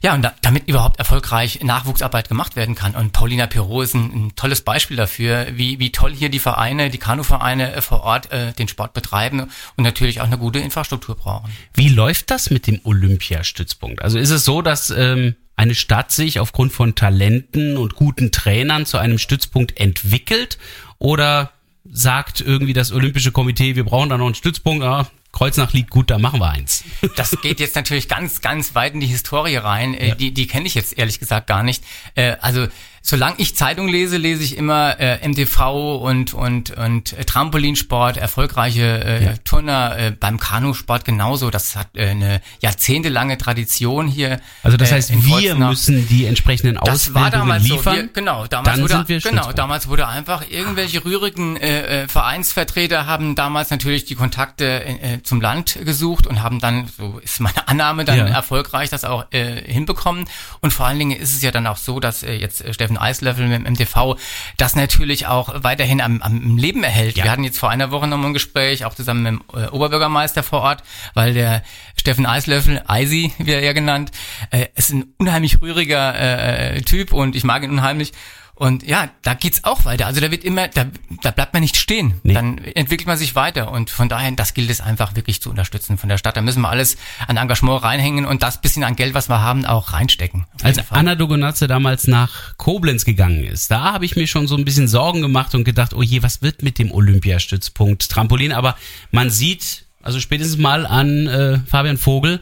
Ja, 0.01 0.13
und 0.13 0.21
da, 0.21 0.33
damit 0.41 0.67
überhaupt 0.67 0.99
erfolgreich 0.99 1.61
Nachwuchsarbeit 1.63 2.29
gemacht 2.29 2.55
werden 2.55 2.75
kann. 2.75 2.95
Und 2.95 3.11
Paulina 3.11 3.47
Pirot 3.47 3.85
ist 3.85 3.95
ein, 3.95 4.27
ein 4.27 4.35
tolles 4.35 4.61
Beispiel 4.61 4.97
dafür, 4.97 5.47
wie, 5.53 5.79
wie 5.79 5.91
toll 5.91 6.13
hier 6.13 6.29
die 6.29 6.39
Vereine, 6.39 6.89
die 6.89 6.97
Kanuvereine 6.97 7.73
äh, 7.73 7.81
vor 7.81 8.03
Ort 8.03 8.31
äh, 8.31 8.53
den 8.53 8.67
Sport 8.67 8.93
betreiben 8.93 9.41
und 9.41 9.83
natürlich 9.83 10.21
auch 10.21 10.25
eine 10.25 10.37
gute 10.37 10.59
Infrastruktur 10.59 11.15
brauchen. 11.15 11.51
Wie 11.73 11.89
läuft 11.89 12.31
das 12.31 12.49
mit 12.49 12.67
dem 12.67 12.79
Olympiastützpunkt? 12.83 14.01
Also 14.01 14.17
ist 14.17 14.29
es 14.29 14.45
so, 14.45 14.61
dass 14.61 14.89
ähm, 14.89 15.35
eine 15.55 15.75
Stadt 15.75 16.11
sich 16.11 16.39
aufgrund 16.39 16.71
von 16.71 16.95
Talenten 16.95 17.75
und 17.75 17.95
guten 17.95 18.31
Trainern 18.31 18.85
zu 18.85 18.97
einem 18.97 19.17
Stützpunkt 19.17 19.77
entwickelt 19.79 20.57
oder 20.99 21.51
sagt 21.91 22.39
irgendwie 22.39 22.73
das 22.73 22.91
Olympische 22.91 23.31
Komitee, 23.31 23.75
wir 23.75 23.83
brauchen 23.83 24.09
da 24.09 24.17
noch 24.17 24.27
einen 24.27 24.35
Stützpunkt, 24.35 24.85
ah, 24.85 25.09
Kreuznach 25.31 25.73
liegt 25.73 25.89
gut, 25.91 26.09
da 26.09 26.17
machen 26.17 26.39
wir 26.39 26.49
eins. 26.49 26.83
Das 27.15 27.37
geht 27.41 27.59
jetzt 27.59 27.75
natürlich 27.75 28.07
ganz, 28.07 28.41
ganz 28.41 28.73
weit 28.75 28.93
in 28.93 28.99
die 28.99 29.07
Historie 29.07 29.57
rein. 29.57 29.93
Äh, 29.93 30.15
Die, 30.15 30.33
die 30.33 30.47
kenne 30.47 30.65
ich 30.65 30.75
jetzt 30.75 30.97
ehrlich 30.97 31.19
gesagt 31.19 31.47
gar 31.47 31.63
nicht. 31.63 31.83
Äh, 32.15 32.35
Also 32.41 32.67
Solange 33.01 33.35
ich 33.37 33.55
Zeitung 33.55 33.87
lese, 33.87 34.17
lese 34.17 34.43
ich 34.43 34.57
immer 34.57 34.99
äh, 34.99 35.27
MTV 35.27 35.97
und 36.03 36.33
und 36.33 36.71
und 36.71 37.13
äh, 37.13 37.23
Trampolinsport, 37.25 38.17
erfolgreiche 38.17 39.03
äh, 39.03 39.23
Ja. 39.25 39.33
Turner 39.43 39.97
äh, 39.97 40.11
beim 40.11 40.39
Kanusport 40.39 41.05
genauso. 41.05 41.49
Das 41.49 41.75
hat 41.75 41.87
äh, 41.95 42.09
eine 42.09 42.41
jahrzehntelange 42.61 43.37
Tradition 43.37 44.07
hier. 44.07 44.39
Also 44.63 44.77
das 44.77 44.91
äh, 44.91 44.95
heißt, 44.95 45.11
in 45.11 45.25
wir 45.25 45.55
müssen 45.55 46.07
die 46.07 46.25
entsprechenden 46.25 46.75
Das 46.75 47.13
war 47.13 47.23
Ausbildungen 47.27 47.31
damals 47.49 47.63
liefern. 47.63 47.83
so. 47.95 48.01
Wir, 48.01 48.07
genau, 48.09 48.47
damals 48.47 48.75
dann 48.75 48.81
wurde, 48.83 48.93
sind 48.95 49.09
wir 49.09 49.19
genau, 49.21 49.51
damals 49.53 49.87
wurde 49.87 50.07
einfach 50.07 50.43
irgendwelche 50.49 51.03
rührigen 51.05 51.57
äh, 51.57 52.03
äh, 52.03 52.07
Vereinsvertreter 52.07 53.05
haben 53.05 53.35
damals 53.35 53.69
natürlich 53.69 54.05
die 54.05 54.15
Kontakte 54.15 54.83
äh, 54.85 55.21
zum 55.23 55.41
Land 55.41 55.79
gesucht 55.85 56.27
und 56.27 56.43
haben 56.43 56.59
dann, 56.59 56.87
so 56.97 57.19
ist 57.23 57.39
meine 57.39 57.67
Annahme, 57.67 58.05
dann 58.05 58.17
Ja. 58.19 58.27
erfolgreich 58.27 58.89
das 58.89 59.03
auch 59.05 59.25
äh, 59.31 59.61
hinbekommen. 59.71 60.25
Und 60.61 60.71
vor 60.73 60.85
allen 60.85 60.99
Dingen 60.99 61.17
ist 61.19 61.33
es 61.33 61.41
ja 61.41 61.51
dann 61.51 61.65
auch 61.67 61.77
so, 61.77 61.99
dass 61.99 62.23
äh, 62.23 62.33
jetzt 62.33 62.61
äh, 62.63 62.73
Steffen 62.89 62.97
Eislöffel 62.97 63.47
mit 63.47 63.65
dem 63.65 63.73
MTV 63.73 64.17
das 64.57 64.75
natürlich 64.75 65.27
auch 65.27 65.63
weiterhin 65.63 66.01
am, 66.01 66.21
am 66.21 66.57
Leben 66.57 66.83
erhält. 66.83 67.17
Ja. 67.17 67.25
Wir 67.25 67.31
hatten 67.31 67.43
jetzt 67.43 67.59
vor 67.59 67.69
einer 67.69 67.91
Woche 67.91 68.07
nochmal 68.07 68.31
ein 68.31 68.33
Gespräch, 68.33 68.85
auch 68.85 68.95
zusammen 68.95 69.23
mit 69.23 69.33
dem 69.33 69.61
äh, 69.61 69.67
Oberbürgermeister 69.67 70.41
vor 70.41 70.61
Ort, 70.61 70.83
weil 71.13 71.33
der 71.33 71.61
Steffen 71.95 72.25
Eislöffel, 72.25 72.81
Eisi, 72.87 73.31
wie 73.37 73.51
er 73.51 73.63
ja 73.63 73.73
genannt, 73.73 74.11
äh, 74.49 74.67
ist 74.75 74.91
ein 74.91 75.13
unheimlich 75.17 75.61
rühriger 75.61 76.75
äh, 76.75 76.81
Typ 76.81 77.13
und 77.13 77.35
ich 77.35 77.43
mag 77.43 77.63
ihn 77.63 77.71
unheimlich. 77.71 78.11
Und 78.59 78.85
ja, 78.85 79.09
da 79.21 79.35
geht's 79.35 79.63
auch 79.63 79.85
weiter. 79.85 80.05
Also 80.05 80.19
da 80.19 80.31
wird 80.31 80.43
immer, 80.43 80.67
da, 80.67 80.87
da 81.21 81.31
bleibt 81.31 81.53
man 81.53 81.61
nicht 81.61 81.77
stehen. 81.77 82.15
Nee. 82.23 82.33
Dann 82.33 82.57
entwickelt 82.57 83.07
man 83.07 83.17
sich 83.17 83.33
weiter. 83.33 83.71
Und 83.71 83.89
von 83.89 84.09
daher, 84.09 84.29
das 84.31 84.53
gilt 84.53 84.69
es 84.69 84.81
einfach 84.81 85.15
wirklich 85.15 85.41
zu 85.41 85.49
unterstützen 85.49 85.97
von 85.97 86.09
der 86.09 86.17
Stadt. 86.17 86.35
Da 86.35 86.41
müssen 86.41 86.59
wir 86.63 86.69
alles 86.69 86.97
an 87.25 87.37
Engagement 87.37 87.81
reinhängen 87.83 88.25
und 88.25 88.43
das 88.43 88.59
bisschen 88.59 88.83
an 88.83 88.97
Geld, 88.97 89.13
was 89.13 89.29
wir 89.29 89.39
haben, 89.39 89.65
auch 89.65 89.93
reinstecken. 89.93 90.45
Als 90.61 90.77
Fall. 90.81 90.97
Anna 90.97 91.15
Dogonatze 91.15 91.67
damals 91.67 92.07
nach 92.07 92.57
Koblenz 92.57 93.05
gegangen 93.05 93.45
ist, 93.45 93.71
da 93.71 93.93
habe 93.93 94.03
ich 94.03 94.17
mir 94.17 94.27
schon 94.27 94.45
so 94.45 94.57
ein 94.57 94.65
bisschen 94.65 94.89
Sorgen 94.89 95.21
gemacht 95.21 95.55
und 95.55 95.63
gedacht, 95.63 95.93
oh 95.93 96.01
je, 96.01 96.21
was 96.21 96.41
wird 96.41 96.61
mit 96.61 96.79
dem 96.79 96.91
Olympiastützpunkt 96.91 98.09
Trampolin? 98.09 98.51
Aber 98.51 98.75
man 99.11 99.29
sieht, 99.29 99.85
also 100.03 100.19
spätestens 100.19 100.57
mal 100.57 100.85
an 100.85 101.27
äh, 101.27 101.59
Fabian 101.59 101.97
Vogel, 101.97 102.41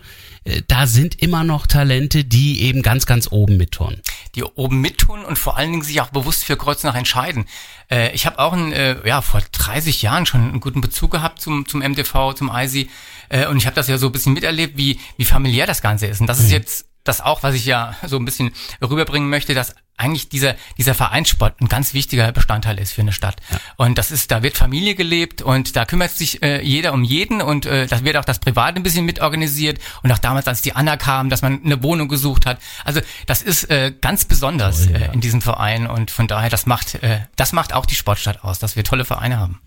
da 0.68 0.88
sind 0.88 1.22
immer 1.22 1.44
noch 1.44 1.68
Talente, 1.68 2.24
die 2.24 2.62
eben 2.62 2.82
ganz, 2.82 3.06
ganz 3.06 3.28
oben 3.32 3.58
mitturnen. 3.58 4.02
die 4.36 4.44
oben 4.44 4.82
mittun 4.82 5.26
und 5.26 5.38
vor 5.38 5.58
allen 5.58 5.72
Dingen 5.72 5.84
sich 5.84 6.00
auch 6.00 6.10
bewusst 6.10 6.46
für 6.46 6.58
Kreuznach 6.58 6.96
entscheiden. 6.96 7.46
Äh, 7.90 8.14
ich 8.14 8.26
habe 8.26 8.40
auch 8.40 8.54
ein, 8.54 8.72
äh, 8.72 9.08
ja, 9.08 9.22
vor 9.22 9.42
30 9.52 10.02
Jahren 10.02 10.26
schon 10.26 10.42
einen 10.42 10.60
guten 10.60 10.82
Bezug 10.82 11.12
gehabt 11.12 11.42
zum, 11.42 11.68
zum 11.68 11.82
MTV, 11.82 12.34
zum 12.34 12.52
ISI 12.54 12.90
äh, 13.30 13.48
und 13.48 13.58
ich 13.58 13.66
habe 13.66 13.76
das 13.76 13.88
ja 13.88 13.98
so 13.98 14.08
ein 14.08 14.12
bisschen 14.12 14.34
miterlebt, 14.34 14.78
wie, 14.78 15.00
wie 15.18 15.26
familiär 15.26 15.66
das 15.66 15.82
Ganze 15.82 16.08
ist. 16.08 16.22
Und 16.22 16.28
das 16.28 16.40
ist 16.40 16.52
jetzt 16.52 16.86
das 17.04 17.22
auch, 17.22 17.44
was 17.44 17.56
ich 17.56 17.66
ja 17.66 17.96
so 18.06 18.18
ein 18.18 18.26
bisschen 18.26 18.52
rüberbringen 18.82 19.30
möchte, 19.30 19.54
dass 19.54 19.76
eigentlich 19.98 20.30
dieser, 20.30 20.56
dieser 20.78 20.94
Vereinssport 20.94 21.60
ein 21.60 21.68
ganz 21.68 21.94
wichtiger 21.94 22.32
Bestandteil 22.32 22.80
ist 22.80 22.94
für 22.94 23.02
eine 23.02 23.12
Stadt. 23.12 23.38
Und 23.78 23.98
das 23.98 24.12
ist, 24.12 24.32
da 24.32 24.44
wird 24.44 24.56
Familie 24.56 24.96
gelebt 24.96 25.42
und 25.42 25.76
da 25.76 25.86
kümmert 25.86 26.12
sich 26.12 26.44
äh, 26.44 26.62
jeder 26.62 26.94
um 26.94 27.04
jeden 27.04 27.42
und 27.42 27.66
äh, 27.66 27.88
das 27.88 28.04
wird 28.04 28.16
auch 28.18 28.26
das 28.26 28.40
Private 28.40 28.80
ein 28.80 28.84
bisschen 28.84 29.06
mitorganisiert. 29.06 29.80
Und 30.04 30.12
auch 30.12 30.20
damals, 30.20 30.48
als 30.48 30.62
die 30.62 30.74
Anna 30.74 30.98
kam, 30.98 31.30
dass 31.30 31.42
man 31.42 31.64
eine 31.64 31.82
Wohnung 31.82 32.08
gesucht 32.08 32.46
hat. 32.46 32.60
Also 32.86 33.02
das 33.26 33.42
ist 33.42 33.70
äh, 33.70 33.92
ganz 34.00 34.26
besonders 34.26 34.86
Toll, 34.86 35.00
ja. 35.00 35.08
äh, 35.08 35.14
in 35.14 35.22
diesem 35.22 35.42
Verein 35.42 35.88
und 35.88 36.12
von 36.12 36.28
daher, 36.28 36.50
das 36.50 36.66
macht, 36.66 36.96
äh, 37.04 37.20
das 37.36 37.52
macht 37.54 37.74
auch 37.74 37.86
die 37.86 37.96
Sportstadt 37.96 38.44
aus, 38.44 38.60
dass 38.60 38.76
wir 38.76 38.84
tolle 38.84 39.04
Vereine 39.04 39.38
haben. 39.40 39.60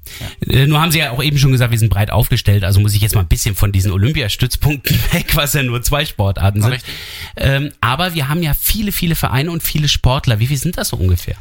Äh, 0.47 0.67
Nur 0.67 0.81
haben 0.81 0.93
Sie 0.93 0.99
ja 0.99 1.11
auch 1.11 1.23
eben 1.23 1.39
schon 1.39 1.53
gesagt, 1.53 1.73
wir 1.73 1.79
sind 1.79 1.89
breit 1.91 2.11
aufgestellt, 2.11 2.65
also 2.65 2.81
muss 2.81 2.95
ich 2.95 3.03
jetzt 3.03 3.15
mal 3.15 3.23
ein 3.23 3.29
bisschen 3.29 3.55
von 3.55 3.73
diesen 3.73 3.91
Olympiastützpunkten 3.91 4.97
weg, 5.13 5.35
was 5.35 5.55
ja 5.55 5.63
nur 5.63 5.83
zwei 5.83 6.05
Sportarten 6.05 6.63
sind. 6.63 6.79
Ähm, 7.37 7.73
aber 7.81 8.15
wir 8.15 8.29
haben 8.29 8.43
ja 8.43 8.55
viele, 8.55 8.93
viele 8.93 9.15
Vereine 9.15 9.51
und 9.51 9.63
viele 9.63 9.89
Sportler. 10.21 10.39
Wie 10.39 10.47
viel 10.47 10.57
sind 10.59 10.77
das 10.77 10.89
so 10.89 10.97
ungefähr? 10.97 11.37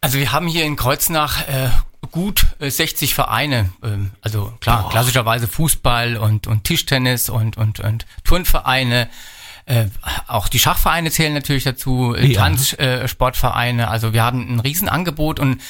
Also 0.00 0.18
wir 0.18 0.32
haben 0.32 0.48
hier 0.48 0.64
in 0.64 0.76
Kreuznach 0.76 1.46
äh, 1.48 1.68
gut 2.10 2.46
äh, 2.58 2.70
60 2.70 3.14
Vereine. 3.14 3.70
Ähm, 3.82 4.12
also 4.22 4.52
klar, 4.60 4.88
klassischerweise 4.90 5.46
Fußball 5.48 6.16
und, 6.16 6.46
und 6.46 6.64
Tischtennis 6.64 7.28
und, 7.28 7.56
und, 7.56 7.80
und 7.80 8.06
Turnvereine. 8.24 9.08
Äh, 9.66 9.86
auch 10.26 10.48
die 10.48 10.58
Schachvereine 10.58 11.10
zählen 11.10 11.32
natürlich 11.32 11.64
dazu, 11.64 12.14
äh, 12.14 12.26
Ja. 12.26 12.40
Tanzsportvereine. 12.40 13.82
Äh, 13.82 13.86
also 13.86 14.12
wir 14.12 14.22
haben 14.22 14.56
ein 14.56 14.60
Riesenangebot 14.60 15.40
und 15.40 15.60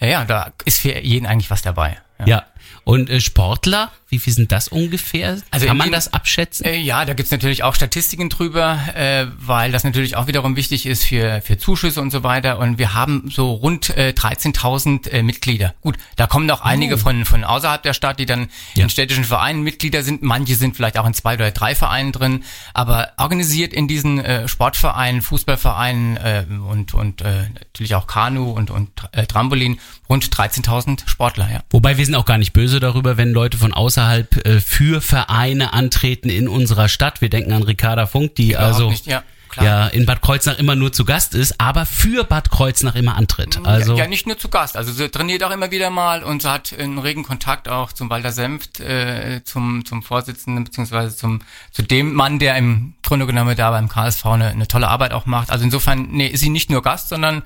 äh, 0.00 0.10
ja, 0.10 0.24
da 0.24 0.52
ist 0.64 0.80
für 0.80 0.98
jeden 0.98 1.26
eigentlich 1.26 1.50
was 1.50 1.62
dabei. 1.62 1.98
Ja. 2.24 2.44
Und 2.84 3.08
äh, 3.10 3.20
Sportler, 3.20 3.90
wie 4.10 4.18
viel 4.18 4.32
sind 4.32 4.52
das 4.52 4.68
ungefähr? 4.68 5.38
Also 5.50 5.66
Kann 5.66 5.76
man 5.76 5.88
dem- 5.88 5.92
das 5.92 6.12
abschätzen? 6.12 6.66
Äh, 6.66 6.76
ja, 6.78 7.04
da 7.04 7.14
gibt's 7.14 7.32
natürlich 7.32 7.62
auch 7.62 7.74
Statistiken 7.74 8.28
drüber, 8.28 8.78
äh, 8.94 9.26
weil 9.38 9.72
das 9.72 9.84
natürlich 9.84 10.16
auch 10.16 10.26
wiederum 10.26 10.54
wichtig 10.56 10.86
ist 10.86 11.04
für, 11.04 11.40
für 11.42 11.56
Zuschüsse 11.58 12.00
und 12.00 12.10
so 12.10 12.22
weiter. 12.22 12.58
Und 12.58 12.78
wir 12.78 12.94
haben 12.94 13.30
so 13.30 13.52
rund 13.52 13.96
äh, 13.96 14.12
13.000 14.16 15.08
äh, 15.10 15.22
Mitglieder. 15.22 15.74
Gut, 15.80 15.96
da 16.16 16.26
kommen 16.26 16.50
auch 16.50 16.60
einige 16.60 16.98
von, 16.98 17.24
von 17.24 17.42
außerhalb 17.44 17.82
der 17.82 17.94
Stadt, 17.94 18.20
die 18.20 18.26
dann 18.26 18.48
Ja. 18.74 18.84
in 18.84 18.90
städtischen 18.90 19.24
Vereinen 19.24 19.62
Mitglieder 19.62 20.02
sind. 20.02 20.22
Manche 20.22 20.54
sind 20.54 20.76
vielleicht 20.76 20.98
auch 20.98 21.06
in 21.06 21.14
zwei 21.14 21.34
oder 21.34 21.50
drei 21.50 21.74
Vereinen 21.74 22.12
drin. 22.12 22.44
Aber 22.74 23.12
organisiert 23.16 23.72
in 23.72 23.88
diesen 23.88 24.18
äh, 24.24 24.46
Sportvereinen, 24.46 25.22
Fußballvereinen 25.22 26.16
äh, 26.18 26.44
und, 26.68 26.94
und 26.94 27.22
äh, 27.22 27.48
natürlich 27.54 27.94
auch 27.94 28.06
Kanu 28.06 28.50
und, 28.50 28.70
und 28.70 28.90
äh, 29.12 29.26
Trampolin 29.26 29.78
rund 30.08 30.24
13.000 30.26 31.08
Sportler, 31.08 31.50
ja. 31.50 31.62
Wobei 31.70 31.96
wir 31.96 32.04
sind 32.04 32.14
auch 32.14 32.26
gar 32.26 32.36
nicht 32.38 32.52
böse 32.52 32.73
darüber, 32.80 33.16
wenn 33.16 33.32
Leute 33.32 33.58
von 33.58 33.72
außerhalb 33.72 34.46
äh, 34.46 34.60
für 34.60 35.00
Vereine 35.00 35.72
antreten 35.72 36.28
in 36.28 36.48
unserer 36.48 36.88
Stadt. 36.88 37.20
Wir 37.20 37.30
denken 37.30 37.52
an 37.52 37.62
Ricarda 37.62 38.06
Funk, 38.06 38.34
die 38.34 38.52
Überhaupt 38.52 38.66
also 38.66 38.90
nicht, 38.90 39.06
ja, 39.06 39.22
klar. 39.48 39.66
ja 39.66 39.86
in 39.88 40.06
Bad 40.06 40.20
Kreuznach 40.22 40.58
immer 40.58 40.74
nur 40.74 40.92
zu 40.92 41.04
Gast 41.04 41.34
ist, 41.34 41.60
aber 41.60 41.86
für 41.86 42.24
Bad 42.24 42.50
Kreuznach 42.50 42.94
immer 42.94 43.16
antritt. 43.16 43.60
Also 43.64 43.92
ja, 43.92 44.04
ja, 44.04 44.08
nicht 44.08 44.26
nur 44.26 44.38
zu 44.38 44.48
Gast. 44.48 44.76
Also 44.76 44.92
sie 44.92 45.08
trainiert 45.08 45.42
auch 45.44 45.50
immer 45.50 45.70
wieder 45.70 45.90
mal 45.90 46.22
und 46.22 46.42
sie 46.42 46.50
hat 46.50 46.74
einen 46.78 46.98
regen 46.98 47.22
Kontakt 47.22 47.68
auch 47.68 47.92
zum 47.92 48.10
Walter 48.10 48.32
Senft, 48.32 48.80
äh, 48.80 49.42
zum, 49.44 49.84
zum 49.84 50.02
Vorsitzenden, 50.02 50.64
beziehungsweise 50.64 51.16
zum, 51.16 51.40
zu 51.70 51.82
dem 51.82 52.14
Mann, 52.14 52.38
der 52.38 52.56
im 52.56 52.94
Grunde 53.02 53.26
genommen 53.26 53.56
da 53.56 53.70
beim 53.70 53.88
KSV 53.88 54.26
eine, 54.26 54.48
eine 54.48 54.68
tolle 54.68 54.88
Arbeit 54.88 55.12
auch 55.12 55.26
macht. 55.26 55.50
Also 55.50 55.64
insofern, 55.64 56.08
nee, 56.10 56.26
ist 56.26 56.40
sie 56.40 56.50
nicht 56.50 56.70
nur 56.70 56.82
Gast, 56.82 57.08
sondern 57.08 57.42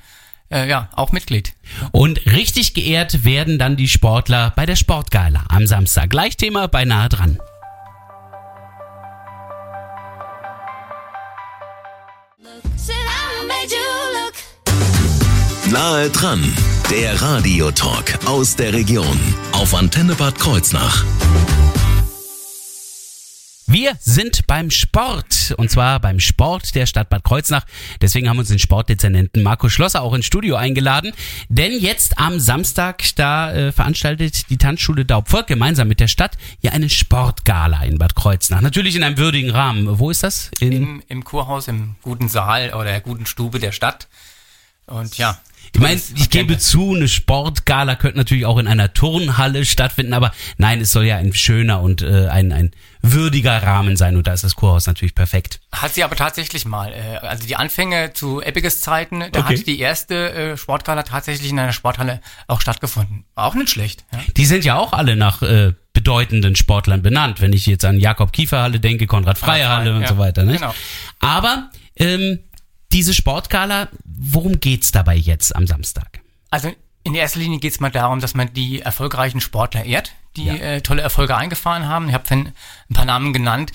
äh, 0.51 0.69
ja, 0.69 0.89
auch 0.93 1.13
Mitglied. 1.13 1.55
Und 1.93 2.25
richtig 2.27 2.75
geehrt 2.75 3.25
werden 3.25 3.59
dann 3.59 3.77
die 3.77 3.89
Sportler 3.89 4.53
bei 4.57 4.67
der 4.67 4.77
Sportgala 4.77 5.45
am 5.49 5.67
Samstag. 5.67 6.11
Gleich 6.11 6.37
Thema 6.37 6.69
bei 6.69 6.85
nahe 6.85 7.09
dran. 7.09 7.39
Nahe 15.71 16.09
dran, 16.09 16.57
der 16.91 17.21
Radiotalk 17.21 18.19
aus 18.25 18.57
der 18.57 18.73
Region 18.73 19.21
auf 19.53 19.75
Antenne 19.75 20.15
Bad 20.15 20.39
Kreuznach. 20.39 21.05
Wir 23.67 23.93
sind 24.01 24.47
beim 24.47 24.71
Sport 24.71 25.38
und 25.53 25.71
zwar 25.71 26.01
beim 26.01 26.21
Sport 26.21 26.75
der 26.75 26.87
Stadt 26.87 27.09
Bad 27.11 27.25
Kreuznach. 27.25 27.65
Deswegen 28.01 28.29
haben 28.29 28.37
wir 28.37 28.41
uns 28.41 28.49
den 28.49 28.59
Sportdezernenten 28.59 29.43
Marco 29.43 29.69
Schlosser 29.69 30.03
auch 30.03 30.15
ins 30.15 30.27
Studio 30.27 30.57
eingeladen. 30.57 31.13
Denn 31.49 31.73
jetzt 31.79 32.19
am 32.19 32.41
Samstag, 32.41 33.05
da 33.17 33.53
äh, 33.53 33.73
veranstaltet 33.73 34.51
die 34.51 34.59
Tanzschule 34.59 35.05
Daubvolk 35.05 35.47
gemeinsam 35.47 35.89
mit 35.89 36.01
der 36.01 36.09
Stadt 36.09 36.37
hier 36.61 36.73
eine 36.73 36.89
Sportgala 36.89 37.83
in 37.85 37.99
Bad 37.99 38.15
Kreuznach. 38.15 38.61
Natürlich 38.61 38.97
in 38.97 39.03
einem 39.03 39.19
würdigen 39.19 39.51
Rahmen. 39.51 39.99
Wo 39.99 40.11
ist 40.11 40.23
das? 40.23 40.51
In, 40.61 40.73
Im, 40.73 41.03
Im 41.09 41.25
Kurhaus, 41.25 41.69
im 41.69 41.97
guten 42.03 42.29
Saal 42.29 42.73
oder 42.75 42.85
der 42.85 43.01
guten 43.01 43.27
Stube 43.27 43.59
der 43.59 43.73
Stadt. 43.73 44.09
Und 44.87 45.19
ja. 45.19 45.39
ich 45.75 45.81
meine, 45.81 46.01
ich 46.17 46.31
gebe 46.31 46.59
zu, 46.59 46.95
eine 46.95 47.09
Sportgala 47.09 47.95
könnte 47.95 48.17
natürlich 48.17 48.47
auch 48.47 48.59
in 48.59 48.67
einer 48.67 48.95
Turnhalle 48.95 49.67
stattfinden, 49.67 50.15
aber 50.15 50.33
nein, 50.57 50.81
es 50.81 50.93
soll 50.93 51.05
ja 51.05 51.17
ein 51.17 51.35
schöner 51.35 51.83
und 51.83 52.03
äh, 52.03 52.29
ein, 52.29 52.53
ein 52.53 52.71
würdiger 53.03 53.63
Rahmen 53.63 53.97
sein 53.97 54.17
und 54.17 54.27
da 54.27 54.33
ist 54.33 54.45
das 54.45 54.55
Kurhaus 54.55 54.87
natürlich 54.87 55.15
perfekt. 55.15 55.61
Hat 55.73 55.95
sie 55.95 56.05
aber 56.05 56.17
tatsächlich 56.17 56.65
mal. 56.65 56.93
Äh, 56.93 57.19
also 57.27 57.47
die 57.47 57.57
Anfänge 57.57 58.13
zu 58.13 58.41
Epiges 58.41 58.81
Zeiten, 58.81 59.21
da 59.33 59.41
Okay. 59.41 59.59
hat 59.59 59.67
die 59.67 59.79
erste 59.79 60.33
äh, 60.33 60.57
Sportgala 60.57 61.03
tatsächlich 61.05 61.51
in 61.51 61.59
einer 61.59 61.73
Sporthalle 61.73 62.21
auch 62.47 62.61
stattgefunden. 62.61 63.25
War 63.35 63.47
auch 63.47 63.55
nicht 63.55 63.71
schlecht. 63.71 64.05
Ja. 64.13 64.21
Die 64.37 64.47
sind 64.47 64.65
ja 64.65 64.77
auch 64.79 64.93
alle 64.93 65.17
nach 65.17 65.43
äh, 65.43 65.75
bedeutenden 65.93 66.57
Sportlern 66.57 67.03
benannt. 67.03 67.41
Wenn 67.41 67.53
ich 67.53 67.67
jetzt 67.67 67.85
an 67.85 67.99
Jakob 67.99 68.33
Kieferhalle 68.33 68.81
denke, 68.81 69.07
Konrad 69.07 69.39
Freie 69.39 69.69
Halle 69.69 69.95
und 69.95 70.03
ja, 70.03 70.09
so 70.09 70.19
weiter. 70.19 70.45
Nicht? 70.45 70.61
genau. 70.61 70.75
Aber 71.21 71.71
ähm, 71.97 72.39
diese 72.93 73.15
Sportgala, 73.15 73.89
worum 74.05 74.61
geht's 74.61 74.93
dabei 74.93 75.17
jetzt 75.17 75.55
am 75.55 75.67
Samstag? 75.67 76.21
Also 76.51 76.73
in 77.05 77.15
erster 77.15 77.39
Linie 77.41 77.59
geht 77.59 77.73
es 77.73 77.81
mal 77.81 77.91
darum, 77.91 78.21
dass 78.21 78.35
man 78.35 78.53
die 78.53 78.81
erfolgreichen 78.81 79.41
Sportler 79.41 79.85
ehrt, 79.85 80.13
die 80.39 80.47
Ja. 80.47 80.55
äh, 80.55 80.81
tolle 80.81 81.03
Erfolge 81.03 81.37
eingefahren 81.37 81.87
haben. 81.87 82.09
Ich 82.09 82.15
habe 82.15 82.25
ein 82.31 82.53
paar 82.95 83.05
Namen 83.05 83.33
genannt. 83.33 83.73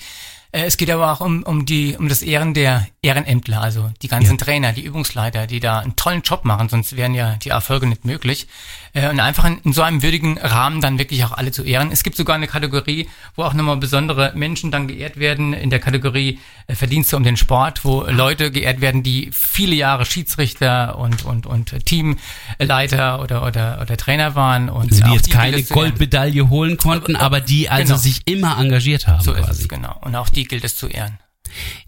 Äh, 0.52 0.64
Es 0.66 0.76
geht 0.76 0.90
aber 0.90 1.12
auch 1.12 1.20
um, 1.20 1.42
um, 1.42 1.66
die, 1.66 1.96
um 1.98 2.08
das 2.08 2.22
Ehren 2.22 2.54
der 2.54 2.86
Ehrenämtler, 3.02 3.60
also 3.60 3.90
die 4.02 4.08
ganzen 4.08 4.38
Ja. 4.38 4.44
Trainer, 4.44 4.72
die 4.72 4.82
Übungsleiter, 4.84 5.46
die 5.46 5.60
da 5.60 5.80
einen 5.80 5.96
tollen 5.96 6.22
Job 6.22 6.44
machen, 6.44 6.68
sonst 6.68 6.96
wären 6.96 7.14
ja 7.14 7.36
die 7.36 7.48
Erfolge 7.50 7.86
nicht 7.86 8.04
möglich. 8.04 8.46
Äh, 8.94 9.10
Und 9.10 9.18
einfach 9.20 9.44
in, 9.44 9.58
in 9.64 9.72
so 9.72 9.82
einem 9.82 10.02
würdigen 10.02 10.38
Rahmen 10.38 10.80
dann 10.80 10.98
wirklich 10.98 11.24
auch 11.24 11.32
alle 11.32 11.50
zu 11.52 11.62
ehren. 11.64 11.90
Es 11.92 12.02
gibt 12.04 12.16
sogar 12.16 12.36
eine 12.36 12.46
Kategorie, 12.46 13.08
wo 13.34 13.42
auch 13.42 13.52
nochmal 13.52 13.76
besondere 13.76 14.32
Menschen 14.36 14.70
dann 14.70 14.86
geehrt 14.88 15.16
werden, 15.18 15.52
in 15.52 15.68
der 15.70 15.80
Kategorie 15.80 16.38
äh, 16.68 16.74
Verdienste 16.76 17.16
um 17.16 17.24
den 17.24 17.36
Sport, 17.36 17.84
wo 17.84 18.02
Leute 18.04 18.50
geehrt 18.52 18.80
werden, 18.80 19.02
die 19.02 19.30
viele 19.32 19.74
Jahre 19.74 20.06
Schiedsrichter 20.06 20.96
und, 20.98 21.24
und, 21.24 21.44
und 21.46 21.74
Teamleiter 21.84 23.20
oder, 23.20 23.44
oder, 23.46 23.80
oder 23.82 23.96
Trainer 23.96 24.34
waren. 24.34 24.68
Und 24.68 24.92
Also 24.92 25.04
die 25.04 25.12
jetzt 25.12 25.26
die 25.26 25.30
keine. 25.30 25.62
Goldmedaille 25.62 26.48
holen 26.48 26.76
konnten, 26.76 27.16
aber 27.16 27.40
die 27.40 27.68
also 27.68 27.84
Genau. 27.94 27.98
sich 28.02 28.22
immer 28.26 28.58
engagiert 28.58 29.06
haben 29.06 29.22
So 29.22 29.32
ist 29.32 29.44
quasi. 29.44 29.62
es, 29.62 29.68
genau. 29.68 29.98
Und 30.02 30.14
auch 30.14 30.28
die 30.28 30.44
gilt 30.44 30.64
es 30.64 30.76
zu 30.76 30.86
ehren. 30.88 31.18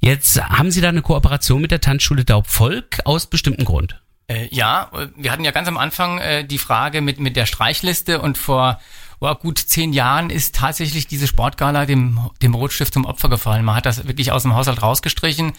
Jetzt 0.00 0.40
haben 0.42 0.70
Sie 0.70 0.80
da 0.80 0.88
eine 0.90 1.02
Kooperation 1.02 1.60
mit 1.62 1.70
der 1.70 1.80
Tanzschule 1.80 2.24
Daubvolk 2.24 3.00
aus 3.04 3.26
bestimmten 3.26 3.64
Grund. 3.64 4.00
Äh, 4.28 4.48
ja, 4.50 4.90
äh, 4.92 5.08
wir 5.16 5.30
hatten 5.32 5.44
ja 5.44 5.52
ganz 5.52 5.68
am 5.68 5.76
Anfang 5.76 6.18
äh, 6.18 6.44
die 6.44 6.58
Frage 6.58 7.00
mit, 7.00 7.20
mit 7.20 7.36
der 7.36 7.46
Streichliste 7.46 8.20
und 8.20 8.38
vor 8.38 8.80
oh, 9.20 9.34
gut 9.34 9.58
zehn 9.58 9.92
Jahren 9.92 10.30
ist 10.30 10.54
tatsächlich 10.54 11.06
diese 11.06 11.26
Sportgala 11.26 11.86
dem, 11.86 12.18
dem 12.42 12.54
Rotstift 12.54 12.92
zum 12.92 13.04
Opfer 13.04 13.28
gefallen. 13.28 13.64
Man 13.64 13.76
hat 13.76 13.86
das 13.86 14.06
wirklich 14.06 14.32
aus 14.32 14.42
dem 14.42 14.54
Haushalt 14.54 14.82
rausgestrichen 14.82 15.52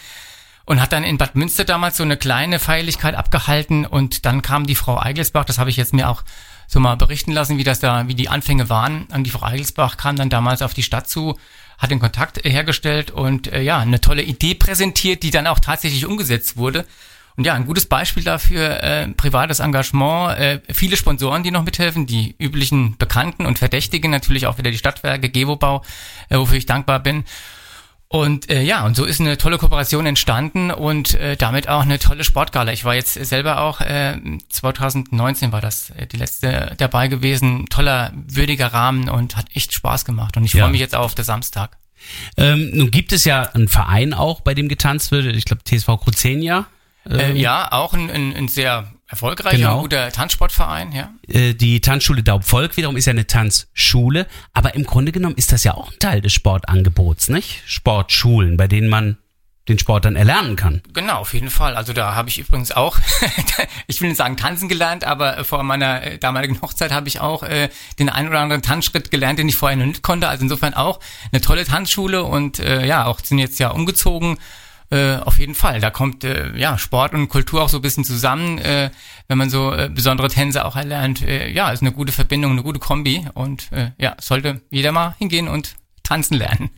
und 0.65 0.81
hat 0.81 0.91
dann 0.91 1.05
in 1.05 1.17
Bad 1.17 1.35
Münster 1.35 1.63
damals 1.63 1.97
so 1.97 2.03
eine 2.03 2.17
kleine 2.17 2.59
Feierlichkeit 2.59 3.15
abgehalten 3.15 3.85
und 3.85 4.25
dann 4.25 4.41
kam 4.41 4.67
die 4.67 4.75
Frau 4.75 4.99
Eigelsbach, 4.99 5.45
das 5.45 5.59
habe 5.59 5.69
ich 5.69 5.77
jetzt 5.77 5.93
mir 5.93 6.09
auch 6.09 6.23
so 6.67 6.81
mal 6.81 6.97
berichten 6.97 7.31
lassen, 7.31 7.57
wie 7.57 7.63
das 7.63 7.79
da, 7.79 8.09
wie 8.09 8.15
die 8.15 8.27
Anfänge 8.27 8.69
waren. 8.69 9.05
Und 9.13 9.23
die 9.23 9.29
Frau 9.29 9.45
Eigelsbach 9.45 9.95
kam 9.95 10.17
dann 10.17 10.29
damals 10.29 10.61
auf 10.61 10.73
die 10.73 10.83
Stadt 10.83 11.07
zu, 11.07 11.39
hat 11.77 11.91
den 11.91 11.99
Kontakt 11.99 12.43
hergestellt 12.43 13.11
und 13.11 13.47
äh, 13.47 13.61
ja, 13.61 13.79
eine 13.79 14.01
tolle 14.01 14.23
Idee 14.23 14.55
präsentiert, 14.55 15.23
die 15.23 15.31
dann 15.31 15.47
auch 15.47 15.59
tatsächlich 15.59 16.05
umgesetzt 16.05 16.57
wurde. 16.57 16.85
Und 17.37 17.45
ja, 17.45 17.53
ein 17.53 17.65
gutes 17.67 17.85
Beispiel 17.85 18.23
dafür, 18.23 18.81
äh, 18.83 19.07
privates 19.09 19.59
Engagement, 19.59 20.37
äh, 20.39 20.59
viele 20.73 20.97
Sponsoren, 20.97 21.43
die 21.43 21.51
noch 21.51 21.63
mithelfen, 21.63 22.07
die 22.07 22.35
üblichen 22.39 22.97
Bekannten 22.97 23.45
und 23.45 23.59
Verdächtigen, 23.59 24.09
natürlich 24.09 24.47
auch 24.47 24.57
wieder 24.57 24.71
die 24.71 24.77
Stadtwerke, 24.79 25.29
Gewobau, 25.29 25.83
äh, 26.29 26.37
wofür 26.37 26.57
ich 26.57 26.65
dankbar 26.65 26.99
bin. 26.99 27.25
Und 28.09 28.49
äh, 28.49 28.63
ja, 28.63 28.85
und 28.85 28.95
so 28.95 29.03
ist 29.05 29.19
eine 29.19 29.37
tolle 29.37 29.57
Kooperation 29.57 30.05
entstanden 30.05 30.71
und 30.71 31.13
äh, 31.15 31.35
damit 31.35 31.67
auch 31.67 31.81
eine 31.81 31.99
tolle 31.99 32.23
Sportgala. 32.23 32.71
Ich 32.71 32.85
war 32.85 32.95
jetzt 32.95 33.13
selber 33.13 33.59
auch, 33.61 33.81
äh, 33.81 34.17
2019 34.49 35.51
war 35.51 35.59
das 35.61 35.89
äh, 35.91 36.07
die 36.07 36.17
letzte 36.17 36.73
dabei 36.77 37.07
gewesen. 37.09 37.65
Toller, 37.69 38.13
würdiger 38.15 38.67
Rahmen 38.67 39.09
und 39.09 39.35
hat 39.35 39.47
echt 39.53 39.73
Spaß 39.73 40.05
gemacht. 40.05 40.37
Und 40.37 40.45
ich 40.45 40.53
Ja. 40.53 40.63
freue 40.63 40.71
mich 40.71 40.79
jetzt 40.81 40.95
auch 40.95 41.03
auf 41.03 41.15
den 41.15 41.25
Samstag. 41.25 41.77
Ähm, 42.37 42.71
nun 42.73 42.91
gibt 42.91 43.11
es 43.11 43.25
ja 43.25 43.41
einen 43.53 43.67
Verein 43.67 44.13
auch, 44.13 44.39
bei 44.39 44.53
dem 44.53 44.69
getanzt 44.69 45.11
wird. 45.11 45.25
Ich 45.35 45.43
glaube 45.45 45.63
TSV 45.65 45.97
Cruzenia. 46.01 46.65
Äh, 47.09 47.33
ja, 47.33 47.71
auch 47.71 47.93
ein, 47.93 48.09
ein, 48.09 48.35
ein 48.35 48.47
sehr 48.47 48.91
erfolgreicher, 49.07 49.55
Ähm. 49.55 49.61
Genau. 49.61 49.81
guter 49.81 50.11
Tanzsportverein, 50.11 50.91
ja. 50.91 51.13
Äh, 51.27 51.53
die 51.53 51.81
Tanzschule 51.81 52.23
Daubvolk 52.23 52.77
wiederum 52.77 52.97
ist 52.97 53.05
ja 53.05 53.11
eine 53.11 53.27
Tanzschule, 53.27 54.27
aber 54.53 54.75
im 54.75 54.83
Grunde 54.83 55.11
genommen 55.11 55.35
ist 55.35 55.51
das 55.51 55.63
ja 55.63 55.73
auch 55.73 55.91
ein 55.91 55.99
Teil 55.99 56.21
des 56.21 56.33
Sportangebots, 56.33 57.29
nicht? 57.29 57.63
Sportschulen, 57.65 58.57
bei 58.57 58.67
denen 58.67 58.89
man 58.89 59.17
den 59.67 59.79
Sport 59.79 60.05
dann 60.05 60.15
erlernen 60.15 60.55
kann. 60.55 60.81
Genau, 60.93 61.19
auf 61.19 61.33
jeden 61.33 61.49
Fall. 61.49 61.75
Also 61.75 61.93
da 61.93 62.15
habe 62.15 62.29
ich 62.29 62.39
übrigens 62.39 62.71
auch, 62.71 62.97
ich 63.87 63.99
will 64.01 64.09
nicht 64.09 64.17
sagen 64.17 64.37
tanzen 64.37 64.69
gelernt, 64.69 65.03
aber 65.03 65.39
äh, 65.39 65.43
vor 65.43 65.63
meiner 65.63 66.17
damaligen 66.17 66.61
Hochzeit 66.61 66.91
habe 66.91 67.07
ich 67.07 67.19
auch 67.19 67.43
äh, 67.43 67.69
den 67.99 68.09
einen 68.09 68.29
oder 68.29 68.39
anderen 68.39 68.61
Tanzschritt 68.61 69.11
gelernt, 69.11 69.39
den 69.39 69.49
ich 69.49 69.55
vorher 69.55 69.77
noch 69.77 69.85
nicht 69.85 70.03
konnte. 70.03 70.29
Also 70.29 70.43
insofern 70.43 70.73
auch 70.73 70.99
eine 71.31 71.41
tolle 71.41 71.65
Tanzschule 71.65 72.23
und 72.23 72.59
äh, 72.59 72.85
ja, 72.85 73.05
auch 73.05 73.19
sind 73.19 73.39
jetzt 73.39 73.59
ja 73.59 73.69
umgezogen. 73.69 74.37
Äh, 74.89 75.17
auf 75.17 75.37
jeden 75.37 75.55
Fall. 75.55 75.81
Da 75.81 75.89
kommt 75.89 76.23
äh, 76.23 76.55
ja 76.55 76.77
Sport 76.77 77.13
und 77.13 77.27
Kultur 77.27 77.61
auch 77.61 77.69
so 77.69 77.79
ein 77.79 77.81
bisschen 77.81 78.05
zusammen, 78.05 78.57
äh, 78.57 78.89
wenn 79.27 79.37
man 79.37 79.49
so 79.49 79.73
äh, 79.73 79.89
besondere 79.93 80.29
Tänze 80.29 80.63
auch 80.63 80.77
erlernt. 80.77 81.21
Äh, 81.21 81.51
ja, 81.51 81.71
ist 81.71 81.81
eine 81.81 81.91
gute 81.91 82.13
Verbindung, 82.13 82.53
eine 82.53 82.63
gute 82.63 82.79
Kombi 82.79 83.27
und 83.33 83.69
äh, 83.73 83.91
ja, 83.97 84.15
sollte 84.19 84.61
jeder 84.69 84.93
mal 84.93 85.15
hingehen 85.17 85.49
und 85.49 85.75
tanzen 86.03 86.35
lernen. 86.35 86.69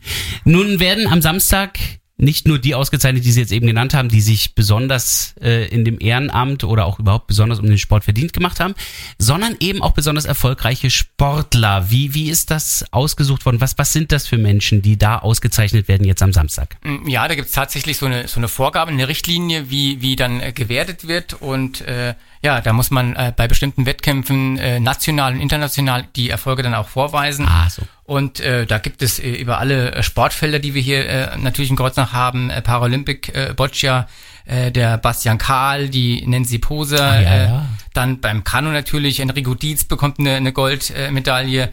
Nun 0.44 0.80
werden 0.80 1.06
am 1.06 1.22
Samstag 1.22 1.78
nicht 2.20 2.46
nur 2.46 2.58
die 2.58 2.74
ausgezeichnet, 2.74 3.24
die 3.24 3.32
Sie 3.32 3.40
jetzt 3.40 3.52
eben 3.52 3.66
genannt 3.66 3.94
haben, 3.94 4.08
die 4.08 4.20
sich 4.20 4.54
besonders 4.54 5.34
äh, 5.40 5.66
in 5.68 5.84
dem 5.84 5.98
Ehrenamt 6.00 6.64
oder 6.64 6.84
auch 6.84 6.98
überhaupt 6.98 7.26
besonders 7.26 7.58
um 7.58 7.66
den 7.66 7.78
Sport 7.78 8.04
verdient 8.04 8.32
gemacht 8.32 8.60
haben, 8.60 8.74
sondern 9.18 9.56
eben 9.60 9.82
auch 9.82 9.92
besonders 9.92 10.26
erfolgreiche 10.26 10.90
Sportler. 10.90 11.90
Wie, 11.90 12.14
wie 12.14 12.28
ist 12.30 12.50
das 12.50 12.84
ausgesucht 12.90 13.46
worden? 13.46 13.60
Was, 13.60 13.78
was 13.78 13.92
sind 13.92 14.12
das 14.12 14.26
für 14.26 14.38
Menschen, 14.38 14.82
die 14.82 14.98
da 14.98 15.18
ausgezeichnet 15.18 15.88
werden 15.88 16.06
jetzt 16.06 16.22
am 16.22 16.32
Samstag? 16.32 16.76
Mm, 16.82 17.08
Ja, 17.08 17.26
da 17.26 17.34
gibt's 17.34 17.52
tatsächlich 17.52 17.96
so 17.96 18.06
eine, 18.06 18.28
so 18.28 18.38
eine 18.38 18.48
Vorgabe, 18.48 18.90
eine 18.90 19.08
Richtlinie, 19.08 19.70
wie, 19.70 20.02
wie 20.02 20.16
dann 20.16 20.40
äh, 20.40 20.52
gewertet 20.52 21.08
wird. 21.08 21.34
Und 21.34 21.80
äh, 21.82 22.14
ja, 22.42 22.60
da 22.60 22.72
muss 22.72 22.90
man 22.90 23.16
äh, 23.16 23.32
bei 23.34 23.48
bestimmten 23.48 23.86
Wettkämpfen 23.86 24.58
äh, 24.58 24.78
national 24.80 25.34
und 25.34 25.40
international 25.40 26.06
die 26.16 26.30
Erfolge 26.30 26.62
dann 26.62 26.74
auch 26.74 26.88
vorweisen. 26.88 27.46
Ah, 27.46 27.68
so. 27.70 27.82
Und 28.10 28.40
äh, 28.40 28.66
da 28.66 28.78
gibt 28.78 29.02
es 29.02 29.20
äh, 29.20 29.30
über 29.30 29.58
alle 29.58 29.92
äh, 29.92 30.02
Sportfelder, 30.02 30.58
die 30.58 30.74
wir 30.74 30.82
hier 30.82 31.08
äh, 31.08 31.36
natürlich 31.38 31.70
in 31.70 31.76
Kreuznach 31.76 32.12
haben, 32.12 32.50
äh, 32.50 32.60
Paralympic, 32.60 33.32
äh, 33.32 33.54
Boccia, 33.54 34.08
äh, 34.46 34.72
der 34.72 34.98
Bastian 34.98 35.38
Kahl, 35.38 35.88
die 35.88 36.26
Nancy 36.26 36.58
Poser, 36.58 37.00
Ah, 37.00 37.20
ja, 37.20 37.30
äh, 37.30 37.44
ja. 37.44 37.66
dann 37.94 38.18
beim 38.20 38.42
Kanu 38.42 38.72
natürlich, 38.72 39.20
Enrico 39.20 39.54
Dietz 39.54 39.84
bekommt 39.84 40.18
eine, 40.18 40.34
eine 40.34 40.52
Goldmedaille 40.52 41.68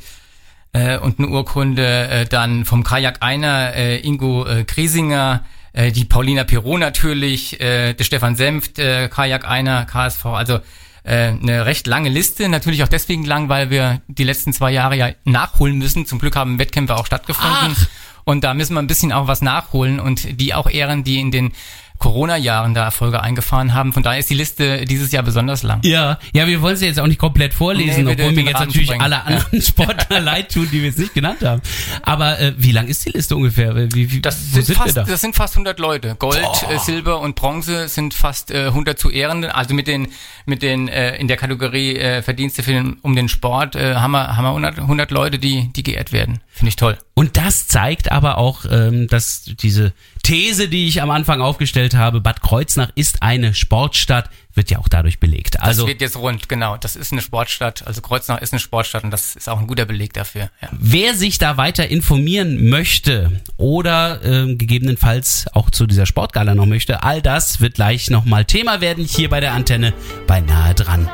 äh, 0.73 0.99
und 0.99 1.17
eine 1.17 1.27
Urkunde, 1.29 2.07
äh, 2.07 2.25
dann 2.25 2.65
vom 2.65 2.83
Kajak 2.83 3.23
einer 3.23 3.73
äh, 3.73 3.97
Ingo 4.01 4.45
äh, 4.45 4.63
Griesinger, 4.63 5.43
äh, 5.73 5.91
die 5.91 6.05
Paulina 6.05 6.43
Pirot 6.43 6.79
natürlich, 6.79 7.59
äh, 7.59 7.95
der 7.95 8.03
Stefan 8.03 8.35
Senft, 8.35 8.77
äh, 8.77 9.09
Kajak 9.09 9.49
einer, 9.49 9.85
KSV, 9.85 10.25
also 10.27 10.59
äh, 11.07 11.29
eine 11.41 11.65
recht 11.65 11.87
lange 11.87 12.09
Liste, 12.09 12.49
natürlich 12.49 12.83
auch 12.83 12.89
deswegen 12.89 13.23
lang, 13.23 13.47
weil 13.47 13.69
wir 13.69 14.01
die 14.07 14.25
letzten 14.25 14.51
zwei 14.51 14.71
Jahre 14.71 14.97
ja 14.97 15.09
nachholen 15.23 15.77
müssen. 15.77 16.05
Zum 16.05 16.19
Glück 16.19 16.35
haben 16.35 16.59
Wettkämpfe 16.59 16.97
auch 16.97 17.05
stattgefunden 17.05 17.75
Ach. 17.75 17.87
und 18.25 18.43
da 18.43 18.53
müssen 18.53 18.73
wir 18.73 18.81
ein 18.81 18.87
bisschen 18.87 19.13
auch 19.13 19.27
was 19.27 19.41
nachholen 19.41 20.01
und 20.01 20.39
die 20.39 20.53
auch 20.53 20.69
ehren, 20.69 21.05
die 21.05 21.19
in 21.21 21.31
den 21.31 21.53
Corona-Jahren 21.97 22.73
da 22.73 22.83
Erfolge 22.85 23.21
eingefahren 23.21 23.73
haben. 23.73 23.93
Von 23.93 24.03
daher 24.03 24.19
ist 24.19 24.29
die 24.29 24.35
Liste 24.35 24.85
dieses 24.85 25.11
Jahr 25.11 25.23
besonders 25.23 25.63
lang. 25.63 25.79
Ja, 25.83 26.19
ja, 26.33 26.47
wir 26.47 26.61
wollen 26.61 26.75
sie 26.75 26.85
jetzt 26.85 26.99
auch 26.99 27.07
nicht 27.07 27.19
komplett 27.19 27.53
vorlesen, 27.53 28.05
Nee, 28.05 28.11
obwohl 28.13 28.31
mir 28.31 28.35
den 28.35 28.45
jetzt 28.47 28.55
Rahmen 28.55 28.67
natürlich 28.67 29.01
alle 29.01 29.23
anderen 29.23 29.61
Sportler 29.61 30.19
leid 30.21 30.51
tun, 30.51 30.67
die 30.71 30.79
wir 30.79 30.89
jetzt 30.89 30.99
nicht 30.99 31.13
genannt 31.13 31.43
haben. 31.43 31.61
Aber 32.03 32.39
äh, 32.39 32.53
wie 32.57 32.71
lang 32.71 32.87
ist 32.87 33.05
die 33.05 33.09
Liste 33.11 33.35
ungefähr? 33.35 33.75
Wie, 33.93 34.11
wie, 34.11 34.21
Das 34.21 34.51
sind, 34.51 34.65
sind 34.65 34.75
fast, 34.75 34.95
wir 34.95 35.03
da? 35.03 35.09
das 35.09 35.21
sind 35.21 35.35
fast 35.35 35.55
100 35.55 35.79
Leute. 35.79 36.15
Gold, 36.19 36.37
äh, 36.69 36.77
Silber 36.79 37.19
und 37.19 37.35
Bronze 37.35 37.87
sind 37.87 38.13
fast 38.13 38.51
äh, 38.51 38.67
100 38.67 38.99
zu 38.99 39.09
Ehrenden. 39.09 39.49
Also 39.49 39.73
mit 39.73 39.87
den, 39.87 40.07
mit 40.45 40.61
den 40.61 40.87
äh, 40.87 41.15
in 41.17 41.27
der 41.27 41.37
Kategorie 41.37 41.95
äh, 41.97 42.21
Verdienste 42.21 42.63
für 42.63 42.71
den, 42.71 42.97
um 43.01 43.15
den 43.15 43.29
Sport 43.29 43.75
äh, 43.75 43.95
haben 43.95 44.11
wir, 44.11 44.37
haben 44.37 44.43
wir 44.43 44.49
100, 44.49 44.79
100 44.79 45.11
Leute, 45.11 45.39
die, 45.39 45.71
die 45.73 45.83
geehrt 45.83 46.11
werden. 46.11 46.39
Finde 46.49 46.69
ich 46.69 46.75
toll. 46.75 46.97
Und 47.13 47.37
das 47.37 47.67
zeigt 47.67 48.11
aber 48.11 48.37
auch, 48.37 48.65
ähm, 48.69 49.07
dass 49.07 49.43
diese 49.43 49.93
These, 50.27 50.67
die 50.67 50.89
ich 50.89 51.01
am 51.01 51.09
Anfang 51.09 51.39
aufgestellt 51.39 51.95
habe, 51.95 52.19
Bad 52.19 52.41
Kreuznach 52.41 52.89
ist 52.95 53.23
eine 53.23 53.53
Sportstadt, 53.53 54.29
wird 54.53 54.69
ja 54.69 54.77
auch 54.77 54.89
dadurch 54.89 55.21
belegt. 55.21 55.55
Das 55.55 55.61
Also 55.61 55.87
wird 55.87 56.01
jetzt 56.01 56.17
rund, 56.17 56.49
genau. 56.49 56.75
Das 56.75 56.97
ist 56.97 57.13
eine 57.13 57.21
Sportstadt. 57.21 57.87
Also 57.87 58.01
Kreuznach 58.01 58.41
ist 58.41 58.51
eine 58.51 58.59
Sportstadt 58.59 59.05
und 59.05 59.11
das 59.11 59.37
ist 59.37 59.47
auch 59.47 59.57
ein 59.57 59.67
guter 59.67 59.85
Beleg 59.85 60.11
dafür. 60.11 60.49
Ja. 60.61 60.67
Wer 60.73 61.13
sich 61.13 61.37
da 61.37 61.55
weiter 61.55 61.87
informieren 61.87 62.67
möchte 62.67 63.39
oder 63.55 64.21
ähm, 64.21 64.57
gegebenenfalls 64.57 65.45
auch 65.53 65.69
zu 65.69 65.87
dieser 65.87 66.05
Sportgala 66.05 66.55
noch 66.55 66.65
möchte, 66.65 67.03
all 67.03 67.21
das 67.21 67.61
wird 67.61 67.75
gleich 67.75 68.09
nochmal 68.09 68.43
Thema 68.43 68.81
werden 68.81 69.05
hier 69.05 69.29
bei 69.29 69.39
der 69.39 69.53
Antenne 69.53 69.93
bei 70.27 70.41
Nahe 70.41 70.73
dran. 70.75 71.09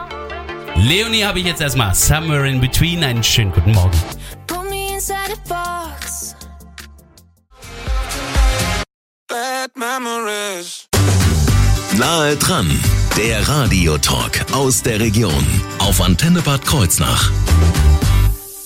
Leonie 0.76 1.24
habe 1.24 1.38
ich 1.38 1.46
jetzt 1.46 1.62
erstmal 1.62 1.94
Somewhere 1.94 2.50
in 2.50 2.60
Between. 2.60 3.04
Einen 3.04 3.24
schönen 3.24 3.52
guten 3.52 3.74
Morgen. 3.74 3.96
Put 4.48 4.68
me 4.72 4.92
inside 4.92 5.34
a 5.34 5.48
box. 5.48 6.23
Nahe 11.98 12.36
dran, 12.36 12.70
der 13.18 13.48
Radiotalk 13.48 14.46
aus 14.54 14.84
der 14.84 15.00
Region 15.00 15.44
auf 15.80 16.00
Antenne 16.02 16.44
Bad 16.44 16.64
Kreuznach. 16.64 17.32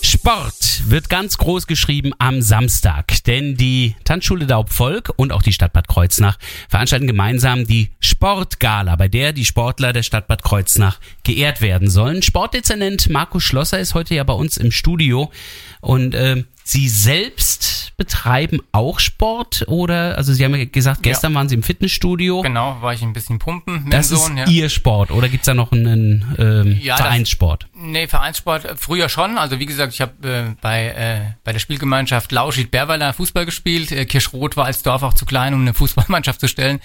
Sport 0.01 0.83
wird 0.89 1.09
ganz 1.09 1.37
groß 1.37 1.67
geschrieben 1.67 2.11
am 2.19 2.41
Samstag, 2.41 3.23
denn 3.23 3.55
die 3.55 3.95
Tanzschule 4.03 4.45
Daubvolk 4.45 5.13
und 5.15 5.31
auch 5.31 5.41
die 5.41 5.53
Stadt 5.53 5.71
Bad 5.71 5.87
Kreuznach 5.87 6.37
veranstalten 6.67 7.07
gemeinsam 7.07 7.65
die 7.65 7.91
Sportgala, 8.01 8.97
bei 8.97 9.07
der 9.07 9.31
die 9.31 9.45
Sportler 9.45 9.93
der 9.93 10.03
Stadt 10.03 10.27
Bad 10.27 10.43
Kreuznach 10.43 10.99
geehrt 11.23 11.61
werden 11.61 11.89
sollen. 11.89 12.23
Sportdezernent 12.23 13.09
Markus 13.09 13.43
Schlosser 13.43 13.79
ist 13.79 13.93
heute 13.93 14.15
ja 14.15 14.25
bei 14.25 14.33
uns 14.33 14.57
im 14.57 14.71
Studio 14.71 15.31
und 15.79 16.13
äh, 16.13 16.43
Sie 16.69 16.89
selbst 16.89 17.93
betreiben 17.95 18.59
auch 18.73 18.99
Sport 18.99 19.63
oder, 19.69 20.17
also 20.17 20.33
Sie 20.33 20.43
haben 20.43 20.53
ja 20.53 20.65
gesagt, 20.65 21.01
gestern 21.01 21.33
waren 21.33 21.47
Sie 21.47 21.55
im 21.55 21.63
Fitnessstudio. 21.63 22.41
Genau, 22.41 22.81
war 22.81 22.93
ich 22.93 23.01
ein 23.03 23.13
bisschen 23.13 23.39
pumpen 23.39 23.85
mit 23.85 23.93
Das 23.93 24.09
dem 24.09 24.17
Sohn. 24.17 24.37
ist 24.37 24.47
ja. 24.49 24.53
Ihr 24.53 24.67
Sport 24.69 25.11
oder 25.11 25.29
gibt's 25.29 25.45
da 25.45 25.53
noch 25.53 25.71
einen 25.71 26.35
ähm, 26.37 26.77
Ja, 26.81 26.97
das- 26.97 27.05
Vereinssport? 27.05 27.67
Nee, 27.73 28.07
Vereinssport 28.09 28.65
äh, 28.65 28.75
früher 28.75 29.07
schon. 29.07 29.37
Also 29.37 29.59
wie 29.59 29.65
gesagt, 29.65 29.93
ich 29.93 30.01
habe 30.01 30.27
äh, 30.27 30.55
bei, 30.59 30.87
äh, 30.87 31.21
bei 31.45 31.53
der 31.53 31.59
Spielgemeinschaft 31.59 32.33
Lauschied-Berweiler 32.33 33.13
Fußball 33.13 33.45
gespielt. 33.45 33.93
Äh, 33.93 34.03
Kirschroth 34.03 34.57
war 34.57 34.65
als 34.65 34.83
Dorf 34.83 35.03
auch 35.03 35.13
zu 35.13 35.25
klein, 35.25 35.53
um 35.53 35.61
eine 35.61 35.73
Fußballmannschaft 35.73 36.41
zu 36.41 36.49
stellen. 36.49 36.81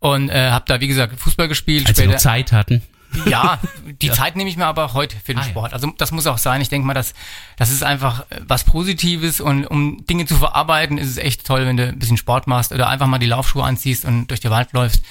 Und 0.00 0.28
äh, 0.28 0.50
habe 0.50 0.66
da, 0.68 0.82
wie 0.82 0.86
gesagt, 0.88 1.18
Fußball 1.18 1.48
gespielt. 1.48 1.86
Als 1.88 1.96
Sie 1.96 2.06
noch 2.06 2.16
Zeit 2.16 2.52
hatten. 2.52 2.82
Ja, 3.26 3.58
die 4.02 4.10
Zeit 4.10 4.36
nehme 4.36 4.48
ich 4.50 4.56
mir 4.56 4.66
aber 4.66 4.94
heute 4.94 5.16
für 5.16 5.32
den 5.34 5.38
Ah, 5.38 5.42
ja. 5.44 5.48
Sport. 5.50 5.72
Also 5.72 5.92
das 5.98 6.12
muss 6.12 6.26
auch 6.26 6.38
sein. 6.38 6.60
Ich 6.60 6.68
denke 6.68 6.86
mal, 6.86 6.94
das, 6.94 7.14
das 7.56 7.70
ist 7.70 7.82
einfach 7.82 8.20
äh, 8.30 8.40
was 8.46 8.64
Positives 8.64 9.40
und 9.40 9.66
um 9.66 10.04
Dinge 10.06 10.26
zu 10.26 10.36
verarbeiten, 10.36 10.98
ist 10.98 11.08
es 11.08 11.16
echt 11.16 11.46
toll, 11.46 11.66
wenn 11.66 11.76
du 11.76 11.88
ein 11.88 11.98
bisschen 11.98 12.16
Sport 12.16 12.46
machst 12.46 12.72
oder 12.72 12.88
einfach 12.88 13.06
mal 13.06 13.18
die 13.18 13.26
Laufschuhe 13.26 13.64
anziehst 13.64 14.04
und 14.04 14.28
durch 14.28 14.40
den 14.40 14.50
Wald 14.50 14.72
läufst. 14.72 15.02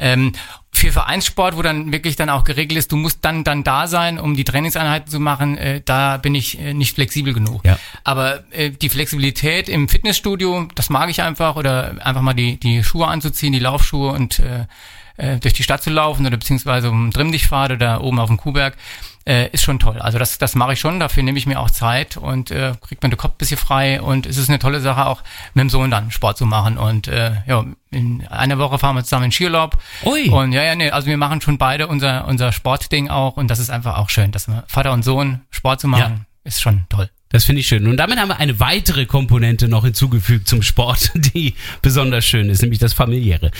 Ähm, 0.00 0.32
für 0.70 0.92
Vereinssport, 0.92 1.56
wo 1.56 1.62
dann 1.62 1.90
wirklich 1.90 2.14
dann 2.14 2.30
auch 2.30 2.44
geregelt 2.44 2.78
ist, 2.78 2.92
du 2.92 2.96
musst 2.96 3.24
dann 3.24 3.42
dann 3.42 3.64
da 3.64 3.88
sein, 3.88 4.20
um 4.20 4.36
die 4.36 4.44
Trainingseinheiten 4.44 5.10
zu 5.10 5.18
machen, 5.18 5.58
äh, 5.58 5.80
da 5.84 6.18
bin 6.18 6.36
ich 6.36 6.60
äh, 6.60 6.72
nicht 6.72 6.94
flexibel 6.94 7.34
genug. 7.34 7.64
Ja. 7.64 7.80
Aber 8.04 8.44
äh, 8.52 8.70
die 8.70 8.88
Flexibilität 8.88 9.68
im 9.68 9.88
Fitnessstudio, 9.88 10.68
das 10.76 10.88
mag 10.88 11.10
ich 11.10 11.20
einfach 11.22 11.56
oder 11.56 11.96
einfach 12.06 12.22
mal 12.22 12.34
die 12.34 12.60
die 12.60 12.84
Schuhe 12.84 13.08
anzuziehen, 13.08 13.52
die 13.52 13.58
Laufschuhe 13.58 14.12
und 14.12 14.38
äh, 14.38 14.66
äh, 15.18 15.38
durch 15.38 15.54
die 15.54 15.62
Stadt 15.62 15.82
zu 15.82 15.90
laufen 15.90 16.26
oder 16.26 16.36
beziehungsweise 16.36 16.90
um 16.90 17.10
Trimmdichtpfad 17.10 17.72
oder 17.72 18.02
oben 18.02 18.18
auf 18.18 18.28
dem 18.28 18.38
Kuhberg, 18.38 18.76
äh, 19.26 19.50
ist 19.50 19.62
schon 19.62 19.78
toll. 19.78 19.98
Also 19.98 20.18
das, 20.18 20.38
das 20.38 20.54
mache 20.54 20.72
ich 20.72 20.80
schon, 20.80 21.00
dafür 21.00 21.22
nehme 21.22 21.36
ich 21.36 21.46
mir 21.46 21.60
auch 21.60 21.70
Zeit 21.70 22.16
und 22.16 22.50
äh, 22.50 22.72
kriegt 22.80 23.02
man 23.02 23.10
den 23.10 23.18
Kopf 23.18 23.32
ein 23.32 23.38
bisschen 23.38 23.58
frei 23.58 24.00
und 24.00 24.24
es 24.24 24.38
ist 24.38 24.48
eine 24.48 24.58
tolle 24.58 24.80
Sache 24.80 25.04
auch 25.06 25.22
mit 25.52 25.62
dem 25.62 25.70
Sohn 25.70 25.90
dann 25.90 26.10
Sport 26.10 26.38
zu 26.38 26.46
machen 26.46 26.78
und 26.78 27.08
äh, 27.08 27.32
ja, 27.46 27.64
in 27.90 28.26
einer 28.28 28.58
Woche 28.58 28.78
fahren 28.78 28.96
wir 28.96 29.04
zusammen 29.04 29.26
in 29.26 29.32
Skiurlaub 29.32 29.76
Ui. 30.04 30.30
und 30.30 30.52
ja, 30.52 30.62
ja, 30.62 30.74
nee, 30.74 30.90
also 30.90 31.06
wir 31.06 31.18
machen 31.18 31.42
schon 31.42 31.58
beide 31.58 31.88
unser, 31.88 32.26
unser 32.26 32.52
Sportding 32.52 33.10
auch 33.10 33.36
und 33.36 33.48
das 33.48 33.58
ist 33.58 33.68
einfach 33.68 33.98
auch 33.98 34.08
schön, 34.08 34.32
dass 34.32 34.48
wir 34.48 34.64
Vater 34.66 34.92
und 34.92 35.02
Sohn 35.02 35.42
Sport 35.50 35.80
zu 35.80 35.88
machen, 35.88 36.26
ist 36.44 36.62
schon 36.62 36.86
toll. 36.88 37.10
Das 37.30 37.44
finde 37.44 37.60
ich 37.60 37.68
schön. 37.68 37.86
Und 37.86 37.98
damit 37.98 38.18
haben 38.18 38.28
wir 38.28 38.38
eine 38.38 38.58
weitere 38.58 39.04
Komponente 39.04 39.68
noch 39.68 39.84
hinzugefügt 39.84 40.48
zum 40.48 40.62
Sport, 40.62 41.10
die 41.34 41.54
besonders 41.82 42.24
schön 42.24 42.48
ist, 42.48 42.62
nämlich 42.62 42.78
das 42.78 42.94
familiäre. 42.94 43.50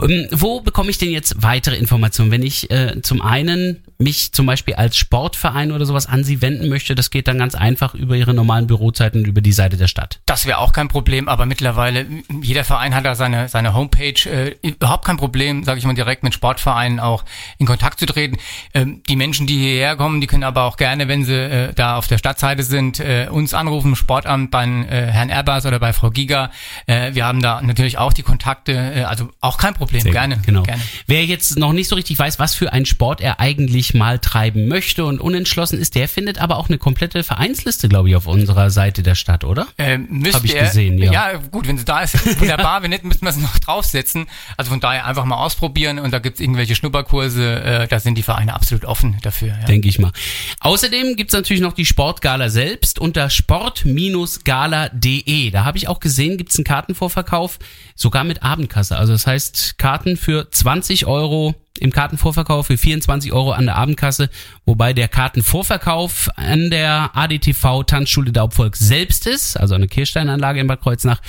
Ähm, 0.00 0.26
wo 0.32 0.60
bekomme 0.60 0.90
ich 0.90 0.98
denn 0.98 1.10
jetzt 1.10 1.36
weitere 1.40 1.76
Informationen? 1.76 2.30
Wenn 2.30 2.42
ich 2.42 2.70
äh, 2.70 3.00
zum 3.02 3.22
einen 3.22 3.82
mich 4.02 4.32
zum 4.32 4.46
Beispiel 4.46 4.74
als 4.74 4.96
Sportverein 4.96 5.72
oder 5.72 5.86
sowas 5.86 6.06
an 6.06 6.24
Sie 6.24 6.42
wenden 6.42 6.68
möchte, 6.68 6.94
das 6.94 7.10
geht 7.10 7.28
dann 7.28 7.38
ganz 7.38 7.54
einfach 7.54 7.94
über 7.94 8.16
Ihre 8.16 8.34
normalen 8.34 8.66
Bürozeiten 8.66 9.22
und 9.22 9.26
über 9.26 9.40
die 9.40 9.52
Seite 9.52 9.76
der 9.76 9.88
Stadt. 9.88 10.20
Das 10.26 10.46
wäre 10.46 10.58
auch 10.58 10.72
kein 10.72 10.88
Problem, 10.88 11.28
aber 11.28 11.46
mittlerweile, 11.46 12.06
jeder 12.42 12.64
Verein 12.64 12.94
hat 12.94 13.04
da 13.04 13.14
seine, 13.14 13.48
seine 13.48 13.74
Homepage. 13.74 14.14
Äh, 14.26 14.56
überhaupt 14.62 15.04
kein 15.04 15.16
Problem, 15.16 15.64
sage 15.64 15.78
ich 15.78 15.84
mal, 15.84 15.94
direkt 15.94 16.22
mit 16.22 16.34
Sportvereinen 16.34 17.00
auch 17.00 17.24
in 17.58 17.66
Kontakt 17.66 17.98
zu 17.98 18.06
treten. 18.06 18.38
Ähm, 18.74 19.02
die 19.08 19.16
Menschen, 19.16 19.46
die 19.46 19.58
hierher 19.58 19.96
kommen, 19.96 20.20
die 20.20 20.26
können 20.26 20.44
aber 20.44 20.64
auch 20.64 20.76
gerne, 20.76 21.08
wenn 21.08 21.24
sie 21.24 21.34
äh, 21.34 21.72
da 21.74 21.96
auf 21.96 22.06
der 22.08 22.18
Stadtseite 22.18 22.62
sind, 22.62 23.00
äh, 23.00 23.28
uns 23.30 23.54
anrufen, 23.54 23.88
im 23.88 23.96
Sportamt 23.96 24.50
bei 24.50 24.64
äh, 24.64 25.06
Herrn 25.10 25.30
Erbers 25.30 25.66
oder 25.66 25.78
bei 25.78 25.92
Frau 25.92 26.10
Giga. 26.10 26.50
Äh, 26.86 27.14
wir 27.14 27.24
haben 27.24 27.42
da 27.42 27.60
natürlich 27.62 27.98
auch 27.98 28.12
die 28.12 28.22
Kontakte, 28.22 28.72
äh, 28.72 29.02
also 29.02 29.30
auch 29.40 29.58
kein 29.58 29.74
Problem, 29.74 30.00
Sehr 30.00 30.12
gerne. 30.12 30.38
Genau. 30.44 30.62
gerne. 30.62 30.82
Wer 31.06 31.24
jetzt 31.24 31.58
noch 31.58 31.72
nicht 31.72 31.88
so 31.88 31.96
richtig 31.96 32.18
weiß, 32.18 32.38
was 32.38 32.54
für 32.54 32.72
einen 32.72 32.86
Sport 32.86 33.20
er 33.20 33.40
eigentlich 33.40 33.91
mal 33.94 34.18
treiben 34.18 34.68
möchte 34.68 35.04
und 35.04 35.20
unentschlossen 35.20 35.78
ist, 35.78 35.94
der 35.94 36.08
findet 36.08 36.38
aber 36.38 36.56
auch 36.56 36.68
eine 36.68 36.78
komplette 36.78 37.22
Vereinsliste, 37.22 37.88
glaube 37.88 38.08
ich, 38.08 38.16
auf 38.16 38.26
unserer 38.26 38.70
Seite 38.70 39.02
der 39.02 39.14
Stadt, 39.14 39.44
oder? 39.44 39.66
Ähm, 39.78 40.06
müsst 40.10 40.34
Hab 40.34 40.44
ich 40.44 40.58
gesehen, 40.58 40.98
ja. 40.98 41.12
Ja, 41.12 41.32
gut, 41.50 41.68
wenn 41.68 41.78
sie 41.78 41.84
da 41.84 42.00
ist, 42.00 42.14
wunderbar. 42.40 42.82
Wenn 42.82 42.90
nicht, 42.90 43.04
müssten 43.04 43.24
wir 43.24 43.30
es 43.30 43.36
noch 43.36 43.58
draufsetzen. 43.58 44.26
Also 44.56 44.70
von 44.70 44.80
daher 44.80 45.06
einfach 45.06 45.24
mal 45.24 45.36
ausprobieren 45.36 45.98
und 45.98 46.12
da 46.12 46.18
gibt's 46.18 46.40
irgendwelche 46.40 46.74
Schnupperkurse, 46.74 47.62
äh, 47.62 47.88
da 47.88 48.00
sind 48.00 48.16
die 48.16 48.22
Vereine 48.22 48.54
absolut 48.54 48.84
offen 48.84 49.18
dafür. 49.22 49.48
Ja. 49.48 49.66
denke 49.66 49.88
ich 49.88 49.98
mal. 49.98 50.12
Außerdem 50.60 51.16
gibt's 51.16 51.34
natürlich 51.34 51.62
noch 51.62 51.72
die 51.72 51.86
Sportgala 51.86 52.48
selbst 52.48 52.98
unter 52.98 53.30
sport-gala.de. 53.30 55.50
Da 55.50 55.64
habe 55.64 55.78
ich 55.78 55.88
auch 55.88 56.00
gesehen, 56.00 56.38
gibt's 56.38 56.56
einen 56.56 56.64
Kartenvorverkauf, 56.64 57.58
sogar 57.94 58.24
mit 58.24 58.42
Abendkasse. 58.42 58.96
Also 58.96 59.12
das 59.12 59.26
heißt, 59.26 59.78
Karten 59.78 60.16
für 60.16 60.50
20 60.50 61.06
Euro 61.06 61.54
im 61.82 61.92
Kartenvorverkauf, 61.92 62.68
für 62.68 62.78
24 62.78 63.32
Euro 63.32 63.52
an 63.52 63.66
der 63.66 63.76
Abendkasse, 63.76 64.30
wobei 64.64 64.92
der 64.92 65.08
Kartenvorverkauf 65.08 66.30
an 66.36 66.70
der 66.70 67.10
ADTV 67.14 67.84
Tanzschule 67.84 68.32
Daubvolk 68.32 68.76
selbst 68.76 69.26
ist, 69.26 69.56
also 69.56 69.74
eine 69.74 69.88
Kirchsteinanlage 69.88 70.60
in 70.60 70.66
Bad 70.66 70.80
Kreuznach. 70.80 71.20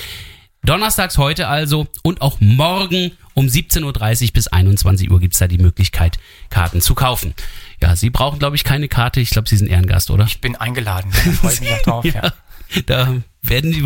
Donnerstags 0.66 1.18
heute 1.18 1.48
also 1.50 1.88
und 2.04 2.22
auch 2.22 2.40
morgen 2.40 3.12
um 3.34 3.48
17.30 3.48 4.28
Uhr 4.28 4.34
bis 4.34 4.48
21 4.48 5.12
Uhr 5.12 5.20
gibt's 5.20 5.40
da 5.40 5.48
die 5.48 5.58
Möglichkeit, 5.58 6.20
Karten 6.50 6.80
zu 6.80 6.96
kaufen. 6.96 7.34
Ja, 7.82 7.96
Sie 7.96 8.10
brauchen, 8.10 8.40
glaube 8.40 8.56
ich, 8.56 8.64
keine 8.64 8.88
Karte. 8.88 9.20
Ich 9.20 9.32
glaube, 9.32 9.50
Sie 9.50 9.58
sind 9.58 9.68
Ehrengast, 9.68 10.10
oder? 10.12 10.24
Ich 10.26 10.40
bin 10.40 10.56
eingeladen. 10.56 11.12
Da 11.12 11.32
freue 11.32 11.54
ich 11.54 11.62
mich 11.62 11.74
auch 11.74 11.82
drauf. 11.84 12.06
ja. 12.06 12.32
Da 12.86 13.16
werden 13.44 13.72
die, 13.72 13.84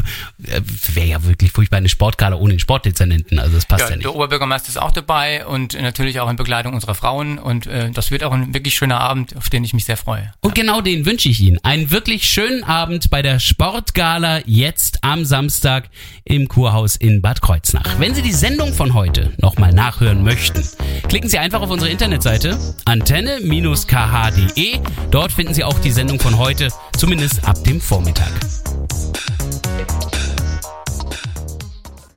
äh, 0.49 0.61
wäre 0.93 1.07
ja 1.07 1.23
wirklich 1.23 1.51
furchtbar 1.51 1.77
eine 1.77 1.89
Sportgala 1.89 2.35
ohne 2.35 2.53
den 2.53 2.59
Sportdezernenten. 2.59 3.39
Also 3.39 3.55
das 3.55 3.65
passt 3.65 3.81
ja, 3.83 3.89
Ja, 3.89 3.95
nicht. 3.95 4.05
der 4.05 4.15
Oberbürgermeister 4.15 4.69
ist 4.69 4.77
auch 4.77 4.91
dabei 4.91 5.45
und 5.45 5.79
natürlich 5.79 6.19
auch 6.19 6.29
in 6.29 6.35
Begleitung 6.35 6.73
unserer 6.73 6.95
Frauen 6.95 7.39
und 7.39 7.67
äh, 7.67 7.89
das 7.91 8.11
wird 8.11 8.23
auch 8.23 8.31
ein 8.31 8.53
wirklich 8.53 8.75
schöner 8.75 8.99
Abend, 8.99 9.35
auf 9.35 9.49
den 9.49 9.63
ich 9.63 9.73
mich 9.73 9.85
sehr 9.85 9.97
freue. 9.97 10.31
Und 10.41 10.55
genau 10.55 10.81
den 10.81 11.05
wünsche 11.05 11.29
ich 11.29 11.39
Ihnen. 11.41 11.57
Einen 11.63 11.91
wirklich 11.91 12.23
schönen 12.29 12.63
Abend 12.63 13.09
bei 13.09 13.21
der 13.21 13.39
Sportgala 13.39 14.41
jetzt 14.45 14.99
am 15.03 15.25
Samstag 15.25 15.89
im 16.23 16.47
Kurhaus 16.47 16.95
in 16.95 17.21
Bad 17.21 17.41
Kreuznach. 17.41 17.99
Wenn 17.99 18.13
Sie 18.13 18.21
die 18.21 18.33
Sendung 18.33 18.73
von 18.73 18.93
heute 18.93 19.33
nochmal 19.37 19.73
nachhören 19.73 20.23
möchten, 20.23 20.63
klicken 21.09 21.29
Sie 21.29 21.37
einfach 21.39 21.61
auf 21.61 21.69
unsere 21.69 21.89
Internetseite 21.89 22.57
antenne-kh.de. 22.85 24.79
Dort 25.11 25.31
finden 25.31 25.53
Sie 25.53 25.63
auch 25.63 25.79
die 25.79 25.91
Sendung 25.91 26.19
von 26.19 26.37
heute, 26.37 26.69
zumindest 26.97 27.43
ab 27.47 27.63
dem 27.63 27.81
Vormittag. 27.81 28.31